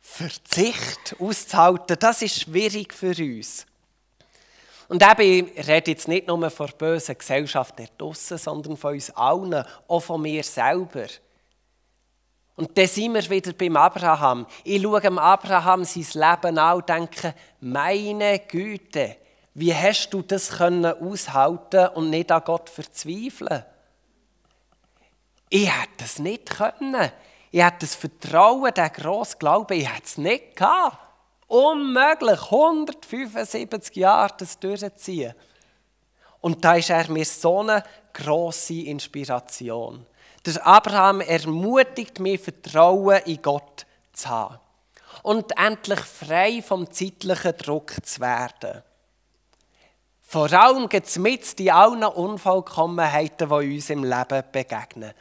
Verzicht 0.00 1.16
auszuhalten, 1.20 1.96
das 1.98 2.22
ist 2.22 2.40
schwierig 2.40 2.92
für 2.92 3.14
uns. 3.16 3.66
Und 4.88 5.04
eben, 5.04 5.50
ich 5.54 5.68
rede 5.68 5.92
jetzt 5.92 6.08
nicht 6.08 6.26
nur 6.26 6.50
von 6.50 6.66
der 6.66 6.74
bösen 6.74 7.16
Gesellschaft 7.16 7.78
da 7.78 7.84
draussen, 7.96 8.38
sondern 8.38 8.76
von 8.76 8.94
uns 8.94 9.10
allen, 9.10 9.64
auch 9.86 10.00
von 10.00 10.20
mir 10.20 10.42
selber. 10.42 11.06
Und 12.60 12.76
dann 12.76 12.86
sind 12.86 13.14
wir 13.14 13.30
wieder 13.30 13.54
beim 13.54 13.74
Abraham. 13.74 14.46
Ich 14.64 14.82
schaue 14.82 15.00
dem 15.00 15.18
Abraham 15.18 15.82
sein 15.82 16.04
Leben 16.12 16.58
an 16.58 16.76
und 16.76 16.88
denke, 16.90 17.34
meine 17.60 18.38
Güte, 18.40 19.16
wie 19.54 19.74
hast 19.74 20.10
du 20.10 20.20
das 20.20 20.50
können 20.50 20.84
aushalten 20.84 21.88
und 21.94 22.10
nicht 22.10 22.30
an 22.30 22.42
Gott 22.44 22.68
verzweifeln? 22.68 23.64
Ich 25.48 25.70
hätte 25.70 26.04
es 26.04 26.18
nicht 26.18 26.50
können. 26.50 27.10
Ich 27.50 27.64
hätte 27.64 27.78
das 27.80 27.94
Vertrauen, 27.94 28.74
den 28.74 28.92
grossen 28.92 29.38
Glauben, 29.38 29.78
ich 29.78 29.88
hätte 29.88 30.04
es 30.04 30.18
nicht 30.18 30.56
gehabt. 30.56 30.98
Unmöglich, 31.46 32.42
175 32.42 33.96
Jahre 33.96 34.34
das 34.36 34.58
durchziehen. 34.58 35.32
Und 36.42 36.62
da 36.62 36.74
ist 36.74 36.90
er 36.90 37.10
mir 37.10 37.24
so 37.24 37.60
eine 37.60 37.82
grosse 38.12 38.82
Inspiration. 38.82 40.04
Der 40.46 40.66
Abraham 40.66 41.20
ermutigt 41.20 42.18
mich, 42.18 42.40
Vertrauen 42.40 43.20
in 43.26 43.42
Gott 43.42 43.86
zu 44.12 44.28
haben. 44.28 44.58
Und 45.22 45.56
endlich 45.58 46.00
frei 46.00 46.62
vom 46.62 46.90
zeitlichen 46.90 47.56
Druck 47.56 47.94
zu 48.04 48.20
werden. 48.20 48.82
Vor 50.22 50.52
allem 50.52 50.88
geht 50.88 51.06
es 51.06 51.18
mit 51.18 51.58
in 51.58 51.70
allen 51.70 52.04
Unvollkommenheiten, 52.04 53.48
die 53.48 53.74
uns 53.74 53.90
im 53.90 54.04
Leben 54.04 54.44
begegnen. 54.52 55.12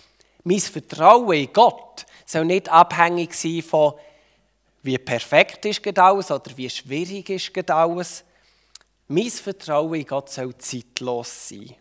Mein 0.44 0.60
Vertrauen 0.60 1.34
in 1.34 1.52
Gott 1.52 2.06
soll 2.26 2.46
nicht 2.46 2.70
abhängig 2.70 3.34
sein 3.34 3.64
von, 3.64 3.96
wie 4.84 4.98
perfekt 4.98 5.66
ist 5.66 5.86
alles 5.98 6.32
oder 6.32 6.56
wie 6.56 6.70
schwierig 6.70 7.30
ist 7.30 7.72
alles. 7.72 8.24
Mein 9.08 9.30
Vertrauen 9.32 9.96
in 9.96 10.06
Gott 10.06 10.30
soll 10.30 10.56
zeitlos 10.60 11.50
sein. 11.50 11.76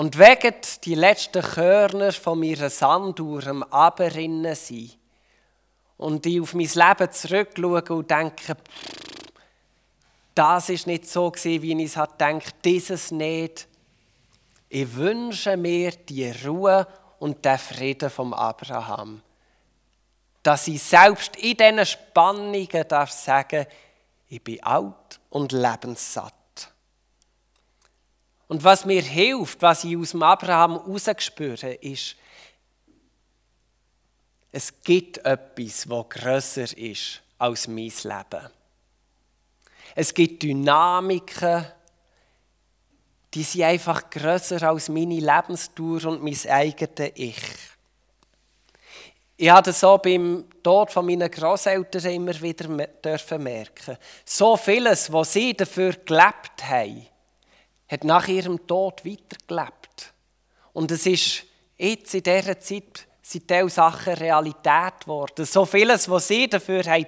Und 0.00 0.18
wegen 0.18 0.54
die 0.84 0.94
letzten 0.94 1.42
Körner 1.42 2.10
von 2.10 2.40
meiner 2.40 2.70
Sanduhr 2.70 3.46
am 3.46 3.62
Aberinnen 3.64 4.54
sind 4.54 4.96
und 5.98 6.24
ich 6.24 6.40
auf 6.40 6.54
mein 6.54 6.70
Leben 6.72 7.12
zurückschaue 7.12 7.82
und 7.82 8.10
denke, 8.10 8.56
das 10.34 10.70
ist 10.70 10.86
nicht 10.86 11.06
so 11.06 11.30
wie 11.44 11.84
ich 11.84 11.94
es 11.94 12.02
gedacht 12.02 12.54
dieses 12.64 13.10
nicht. 13.10 13.68
Ich 14.70 14.96
wünsche 14.96 15.58
mir 15.58 15.90
die 15.90 16.30
Ruhe 16.30 16.86
und 17.18 17.44
den 17.44 17.58
Frieden 17.58 18.08
vom 18.08 18.32
Abraham. 18.32 19.20
Dass 20.42 20.66
ich 20.66 20.82
selbst 20.82 21.36
in 21.36 21.58
diesen 21.58 21.84
Spannungen 21.84 22.88
darf 22.88 23.10
sagen, 23.10 23.66
ich 24.30 24.42
bin 24.42 24.62
alt 24.62 25.20
und 25.28 25.52
lebenssatt. 25.52 26.39
Und 28.50 28.64
was 28.64 28.84
mir 28.84 29.00
hilft, 29.00 29.62
was 29.62 29.84
ich 29.84 29.96
aus 29.96 30.10
dem 30.10 30.24
Abraham 30.24 30.72
herausgespüre, 30.72 31.74
ist, 31.74 32.16
es 34.50 34.82
gibt 34.82 35.18
etwas, 35.18 35.86
das 35.88 36.08
grösser 36.08 36.76
ist 36.76 37.22
als 37.38 37.68
mein 37.68 37.92
Leben. 38.02 38.50
Es 39.94 40.12
gibt 40.12 40.42
Dynamiken, 40.42 41.64
die 43.32 43.44
sind 43.44 43.62
einfach 43.62 44.10
grösser 44.10 44.68
als 44.68 44.88
meine 44.88 45.20
Lebensdauer 45.20 46.06
und 46.06 46.24
mein 46.24 46.36
eigenes 46.48 47.12
Ich. 47.14 47.42
Ich 49.36 49.52
das 49.52 49.78
so 49.78 49.96
beim 49.98 50.46
Tod 50.60 50.90
von 50.90 51.06
meinen 51.06 51.30
Großeltern 51.30 52.12
immer 52.12 52.40
wieder 52.40 52.68
merken. 53.38 53.96
So 54.24 54.56
vieles, 54.56 55.12
was 55.12 55.34
sie 55.34 55.54
dafür 55.54 55.92
gelebt 55.92 56.64
haben, 56.64 57.06
hat 57.90 58.04
nach 58.04 58.28
ihrem 58.28 58.66
Tod 58.66 59.04
weitergelebt. 59.04 60.12
Und 60.72 60.90
es 60.90 61.06
ist 61.06 61.44
jetzt 61.76 62.14
in 62.14 62.22
dieser 62.22 62.60
Zeit 62.60 63.06
sind 63.22 63.50
diese 63.50 63.68
Sachen 63.68 64.14
Realität 64.14 65.00
geworden. 65.00 65.44
So 65.44 65.64
vieles, 65.64 66.08
was 66.08 66.28
sie 66.28 66.48
dafür 66.48 66.82
haben 66.84 67.06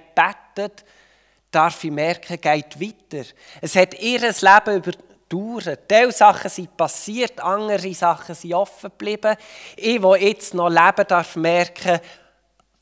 darf 1.51 1.83
ich 1.83 1.91
merken, 1.91 2.39
geht 2.41 2.81
weiter. 2.81 3.25
Es 3.61 3.75
hat 3.75 3.99
ihr 4.01 4.19
Leben 4.41 4.77
überdauert. 4.77 5.91
Diese 5.91 6.11
Sachen 6.11 6.49
sind 6.49 6.75
passiert, 6.75 7.39
andere 7.39 7.93
Sachen 7.93 8.35
sind 8.35 8.53
offen 8.53 8.89
geblieben. 8.89 9.35
Ich, 9.75 10.01
der 10.01 10.21
jetzt 10.21 10.53
noch 10.53 10.69
leben 10.69 11.07
darf, 11.07 11.35
merken, 11.35 11.99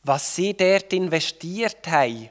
was 0.03 0.35
sie 0.35 0.53
dort 0.53 0.91
investiert 0.93 1.87
haben, 1.87 2.29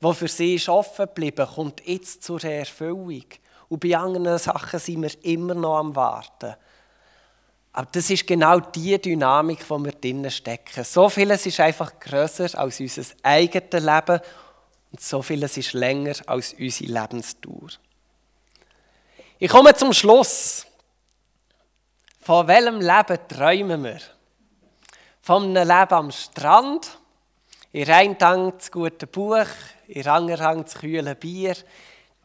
was 0.00 0.18
für 0.18 0.28
sie 0.28 0.56
ist 0.56 0.68
offen 0.68 1.06
geblieben, 1.06 1.46
kommt 1.54 1.86
jetzt 1.86 2.22
zur 2.22 2.42
Erfüllung. 2.44 3.24
Und 3.68 3.80
bei 3.80 3.96
anderen 3.96 4.38
Sachen 4.38 4.78
sind 4.78 5.02
wir 5.02 5.24
immer 5.24 5.54
noch 5.54 5.78
am 5.78 5.96
Warten. 5.96 6.54
Aber 7.72 7.88
das 7.92 8.08
ist 8.08 8.26
genau 8.26 8.58
die 8.58 8.98
Dynamik, 8.98 9.66
die 9.68 9.84
wir 9.84 9.92
drinnen 9.92 10.30
stecken. 10.30 10.82
So 10.82 11.08
vieles 11.10 11.44
ist 11.44 11.60
einfach 11.60 12.00
grösser 12.00 12.58
als 12.58 12.80
unser 12.80 13.02
eigenes 13.22 13.84
Leben 13.84 14.20
und 14.92 15.00
so 15.00 15.20
vieles 15.20 15.56
ist 15.58 15.74
länger 15.74 16.14
als 16.26 16.54
unsere 16.54 16.92
Lebensdauer. 16.92 17.68
Ich 19.38 19.50
komme 19.50 19.74
zum 19.74 19.92
Schluss. 19.92 20.66
Von 22.20 22.48
welchem 22.48 22.80
Leben 22.80 23.28
träumen 23.28 23.84
wir? 23.84 24.00
Von 25.20 25.44
einem 25.44 25.68
Leben 25.68 25.92
am 25.92 26.10
Strand, 26.10 26.98
in 27.72 27.90
einem 27.90 28.16
Tag 28.16 28.58
das 28.58 28.70
gute 28.70 29.06
Buch, 29.06 29.46
in 29.86 30.08
anderen 30.08 30.46
Hang 30.46 30.64
das 30.64 30.76
kühle 30.76 31.14
Bier, 31.14 31.56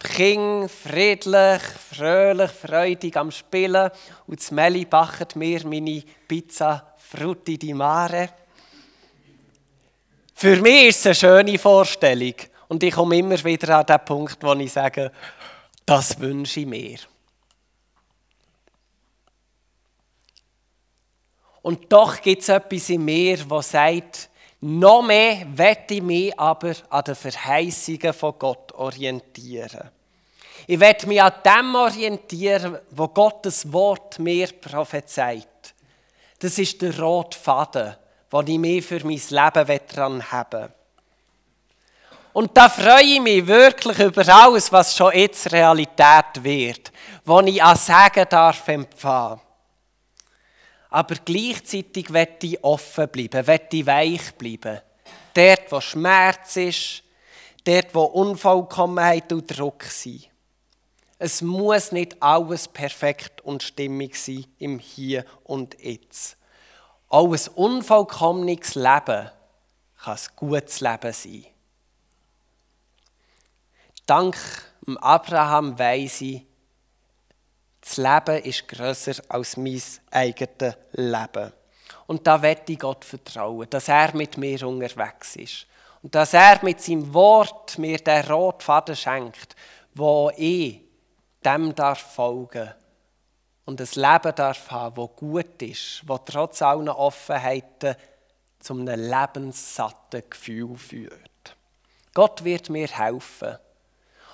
Kinder 0.02 0.68
friedlich, 0.68 1.62
fröhlich, 1.62 2.50
freudig 2.50 3.16
am 3.16 3.30
Spielen 3.30 3.90
und 4.26 4.40
das 4.40 4.50
Meli 4.50 4.84
backt 4.84 5.36
mir 5.36 5.66
meine 5.66 6.02
Pizza 6.26 6.94
Frutti 6.96 7.58
di 7.58 7.74
Mare. 7.74 8.30
Für 10.34 10.56
mich 10.56 10.88
ist 10.88 11.06
es 11.06 11.06
eine 11.06 11.14
schöne 11.14 11.58
Vorstellung 11.58 12.34
und 12.68 12.82
ich 12.82 12.94
komme 12.94 13.18
immer 13.18 13.42
wieder 13.44 13.78
an 13.78 13.86
den 13.86 14.04
Punkt, 14.04 14.38
wo 14.40 14.52
ich 14.54 14.72
sage, 14.72 15.12
das 15.86 16.18
wünsche 16.18 16.60
ich 16.60 16.66
mir. 16.66 16.98
Und 21.62 21.92
doch 21.92 22.20
gibt 22.20 22.42
es 22.42 22.48
etwas 22.48 22.90
in 22.90 23.04
mir, 23.04 23.36
das 23.36 23.70
sagt, 23.70 24.30
noch 24.62 25.02
mehr 25.02 25.44
wette 25.54 25.94
ich 25.94 26.02
mich 26.02 26.38
aber 26.38 26.74
an 26.88 27.04
den 27.04 27.16
Verheißungen 27.16 28.12
von 28.12 28.34
Gott 28.38 28.72
orientieren. 28.72 29.90
Ich 30.68 30.78
werde 30.78 31.08
mich 31.08 31.20
an 31.20 31.32
dem 31.44 31.74
orientieren, 31.74 32.78
wo 32.90 33.08
Gottes 33.08 33.70
Wort 33.72 34.20
mir 34.20 34.46
prophezeit. 34.52 35.74
Das 36.38 36.58
ist 36.58 36.80
der 36.80 36.98
rote 36.98 37.36
Faden, 37.36 37.96
den 38.32 38.48
ich 38.48 38.58
mir 38.58 38.82
für 38.82 39.04
mein 39.04 39.20
Leben 39.30 39.80
daran 39.88 40.30
habe. 40.30 40.72
Und 42.32 42.56
da 42.56 42.68
freue 42.68 43.02
ich 43.02 43.20
mich 43.20 43.46
wirklich 43.46 43.98
über 43.98 44.26
alles, 44.28 44.70
was 44.70 44.96
schon 44.96 45.12
jetzt 45.12 45.52
Realität 45.52 46.42
wird, 46.42 46.92
wo 47.24 47.40
ich 47.40 47.62
an 47.62 47.76
Sagen 47.76 48.26
darf 48.30 48.66
empfangen 48.68 49.40
aber 50.92 51.14
gleichzeitig 51.24 52.12
wird 52.12 52.44
ich 52.44 52.62
offen 52.62 53.08
bleiben, 53.08 53.46
wird 53.46 53.72
ich 53.72 53.86
weich 53.86 54.34
bleiben. 54.34 54.80
Dort, 55.32 55.72
wo 55.72 55.80
Schmerz 55.80 56.56
ist, 56.56 57.02
dort, 57.64 57.94
wo 57.94 58.02
Unvollkommenheit 58.02 59.32
und 59.32 59.46
Druck 59.46 59.84
sind. 59.84 60.28
Es 61.18 61.40
muss 61.40 61.92
nicht 61.92 62.22
alles 62.22 62.68
perfekt 62.68 63.40
und 63.40 63.62
stimmig 63.62 64.16
sein 64.16 64.44
im 64.58 64.78
Hier 64.78 65.24
und 65.44 65.80
Jetzt. 65.82 66.36
Auch 67.08 67.32
ein 67.32 67.48
unvollkommenes 67.54 68.74
Leben 68.74 69.30
kann 70.02 70.16
ein 70.16 70.20
gutes 70.36 70.80
Leben 70.80 71.12
sein. 71.12 71.46
Dank 74.04 74.36
Abraham 75.00 75.78
weiss 75.78 76.20
ich, 76.20 76.42
das 77.82 77.96
Leben 77.96 78.42
ist 78.44 78.68
grösser 78.68 79.22
als 79.28 79.56
mein 79.56 79.82
eigenes 80.10 80.76
Leben. 80.92 81.52
Und 82.06 82.26
da 82.26 82.40
werde 82.40 82.72
ich 82.72 82.78
Gott 82.78 83.04
vertrauen, 83.04 83.68
dass 83.68 83.88
er 83.88 84.14
mit 84.14 84.38
mir 84.38 84.66
unterwegs 84.66 85.36
ist. 85.36 85.66
Und 86.02 86.14
dass 86.14 86.32
er 86.34 86.60
mit 86.62 86.80
seinem 86.80 87.12
Wort 87.12 87.78
mir 87.78 87.98
den 87.98 88.24
roten 88.24 88.60
Faden 88.60 88.96
schenkt, 88.96 89.56
wo 89.94 90.30
ich 90.36 90.80
dem 91.44 91.74
darf 91.74 92.14
folgen 92.14 92.72
und 93.64 93.80
ein 93.80 93.88
Leben 93.94 94.34
darf 94.34 94.70
haben, 94.70 94.94
das 94.94 95.16
gut 95.16 95.62
ist, 95.62 96.02
das 96.06 96.20
trotz 96.26 96.62
allen 96.62 96.88
Offenheiten 96.88 97.96
zu 98.60 98.74
einem 98.74 99.10
lebenssatten 99.10 100.22
Gefühl 100.28 100.76
führt. 100.76 101.56
Gott 102.14 102.44
wird 102.44 102.70
mir 102.70 102.88
helfen. 102.88 103.56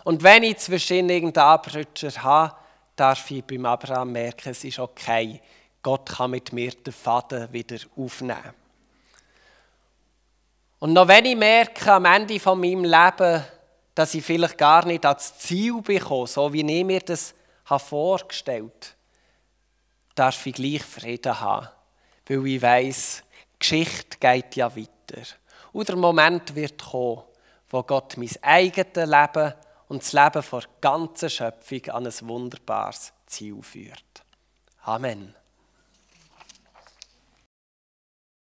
Und 0.04 0.22
wenn 0.22 0.42
ich 0.42 0.58
zwischen 0.58 1.08
irgendeinen 1.08 1.46
Abrutscher 1.46 2.22
habe, 2.22 2.54
darf 2.98 3.30
ich 3.30 3.44
beim 3.44 3.64
Abraham 3.66 4.12
merken, 4.12 4.50
es 4.50 4.64
ist 4.64 4.78
okay. 4.78 5.40
Gott 5.82 6.08
kann 6.08 6.32
mit 6.32 6.52
mir 6.52 6.72
den 6.72 6.92
Faden 6.92 7.52
wieder 7.52 7.78
aufnehmen. 7.96 8.54
Und 10.80 10.92
noch 10.92 11.08
wenn 11.08 11.24
ich 11.24 11.36
merke, 11.36 11.92
am 11.92 12.04
Ende 12.04 12.38
von 12.40 12.60
meinem 12.60 12.84
Leben, 12.84 13.44
dass 13.94 14.14
ich 14.14 14.24
vielleicht 14.24 14.58
gar 14.58 14.84
nicht 14.84 15.04
ans 15.04 15.38
Ziel 15.38 15.80
bekomme, 15.80 16.26
so 16.26 16.52
wie 16.52 16.60
ich 16.60 16.84
mir 16.84 17.00
das 17.00 17.34
vorgestellt 17.64 18.72
habe, 18.72 18.96
darf 20.14 20.46
ich 20.46 20.54
gleich 20.54 20.82
Frieden 20.82 21.40
haben. 21.40 21.68
Weil 22.26 22.46
ich 22.46 22.62
weiss, 22.62 23.24
die 23.54 23.58
Geschichte 23.58 24.18
geht 24.18 24.56
ja 24.56 24.74
weiter. 24.74 25.22
Und 25.72 25.88
der 25.88 25.96
Moment 25.96 26.54
wird 26.54 26.82
kommen, 26.82 27.22
wo 27.70 27.82
Gott 27.82 28.16
mein 28.16 28.30
eigenes 28.42 28.94
Leben 28.94 29.54
und 29.88 30.02
das 30.02 30.12
Leben 30.12 30.44
der 30.50 30.62
ganzen 30.80 31.30
Schöpfung 31.30 31.84
an 31.90 32.06
ein 32.06 32.28
wunderbares 32.28 33.12
Ziel 33.26 33.62
führt. 33.62 34.24
Amen. 34.82 35.34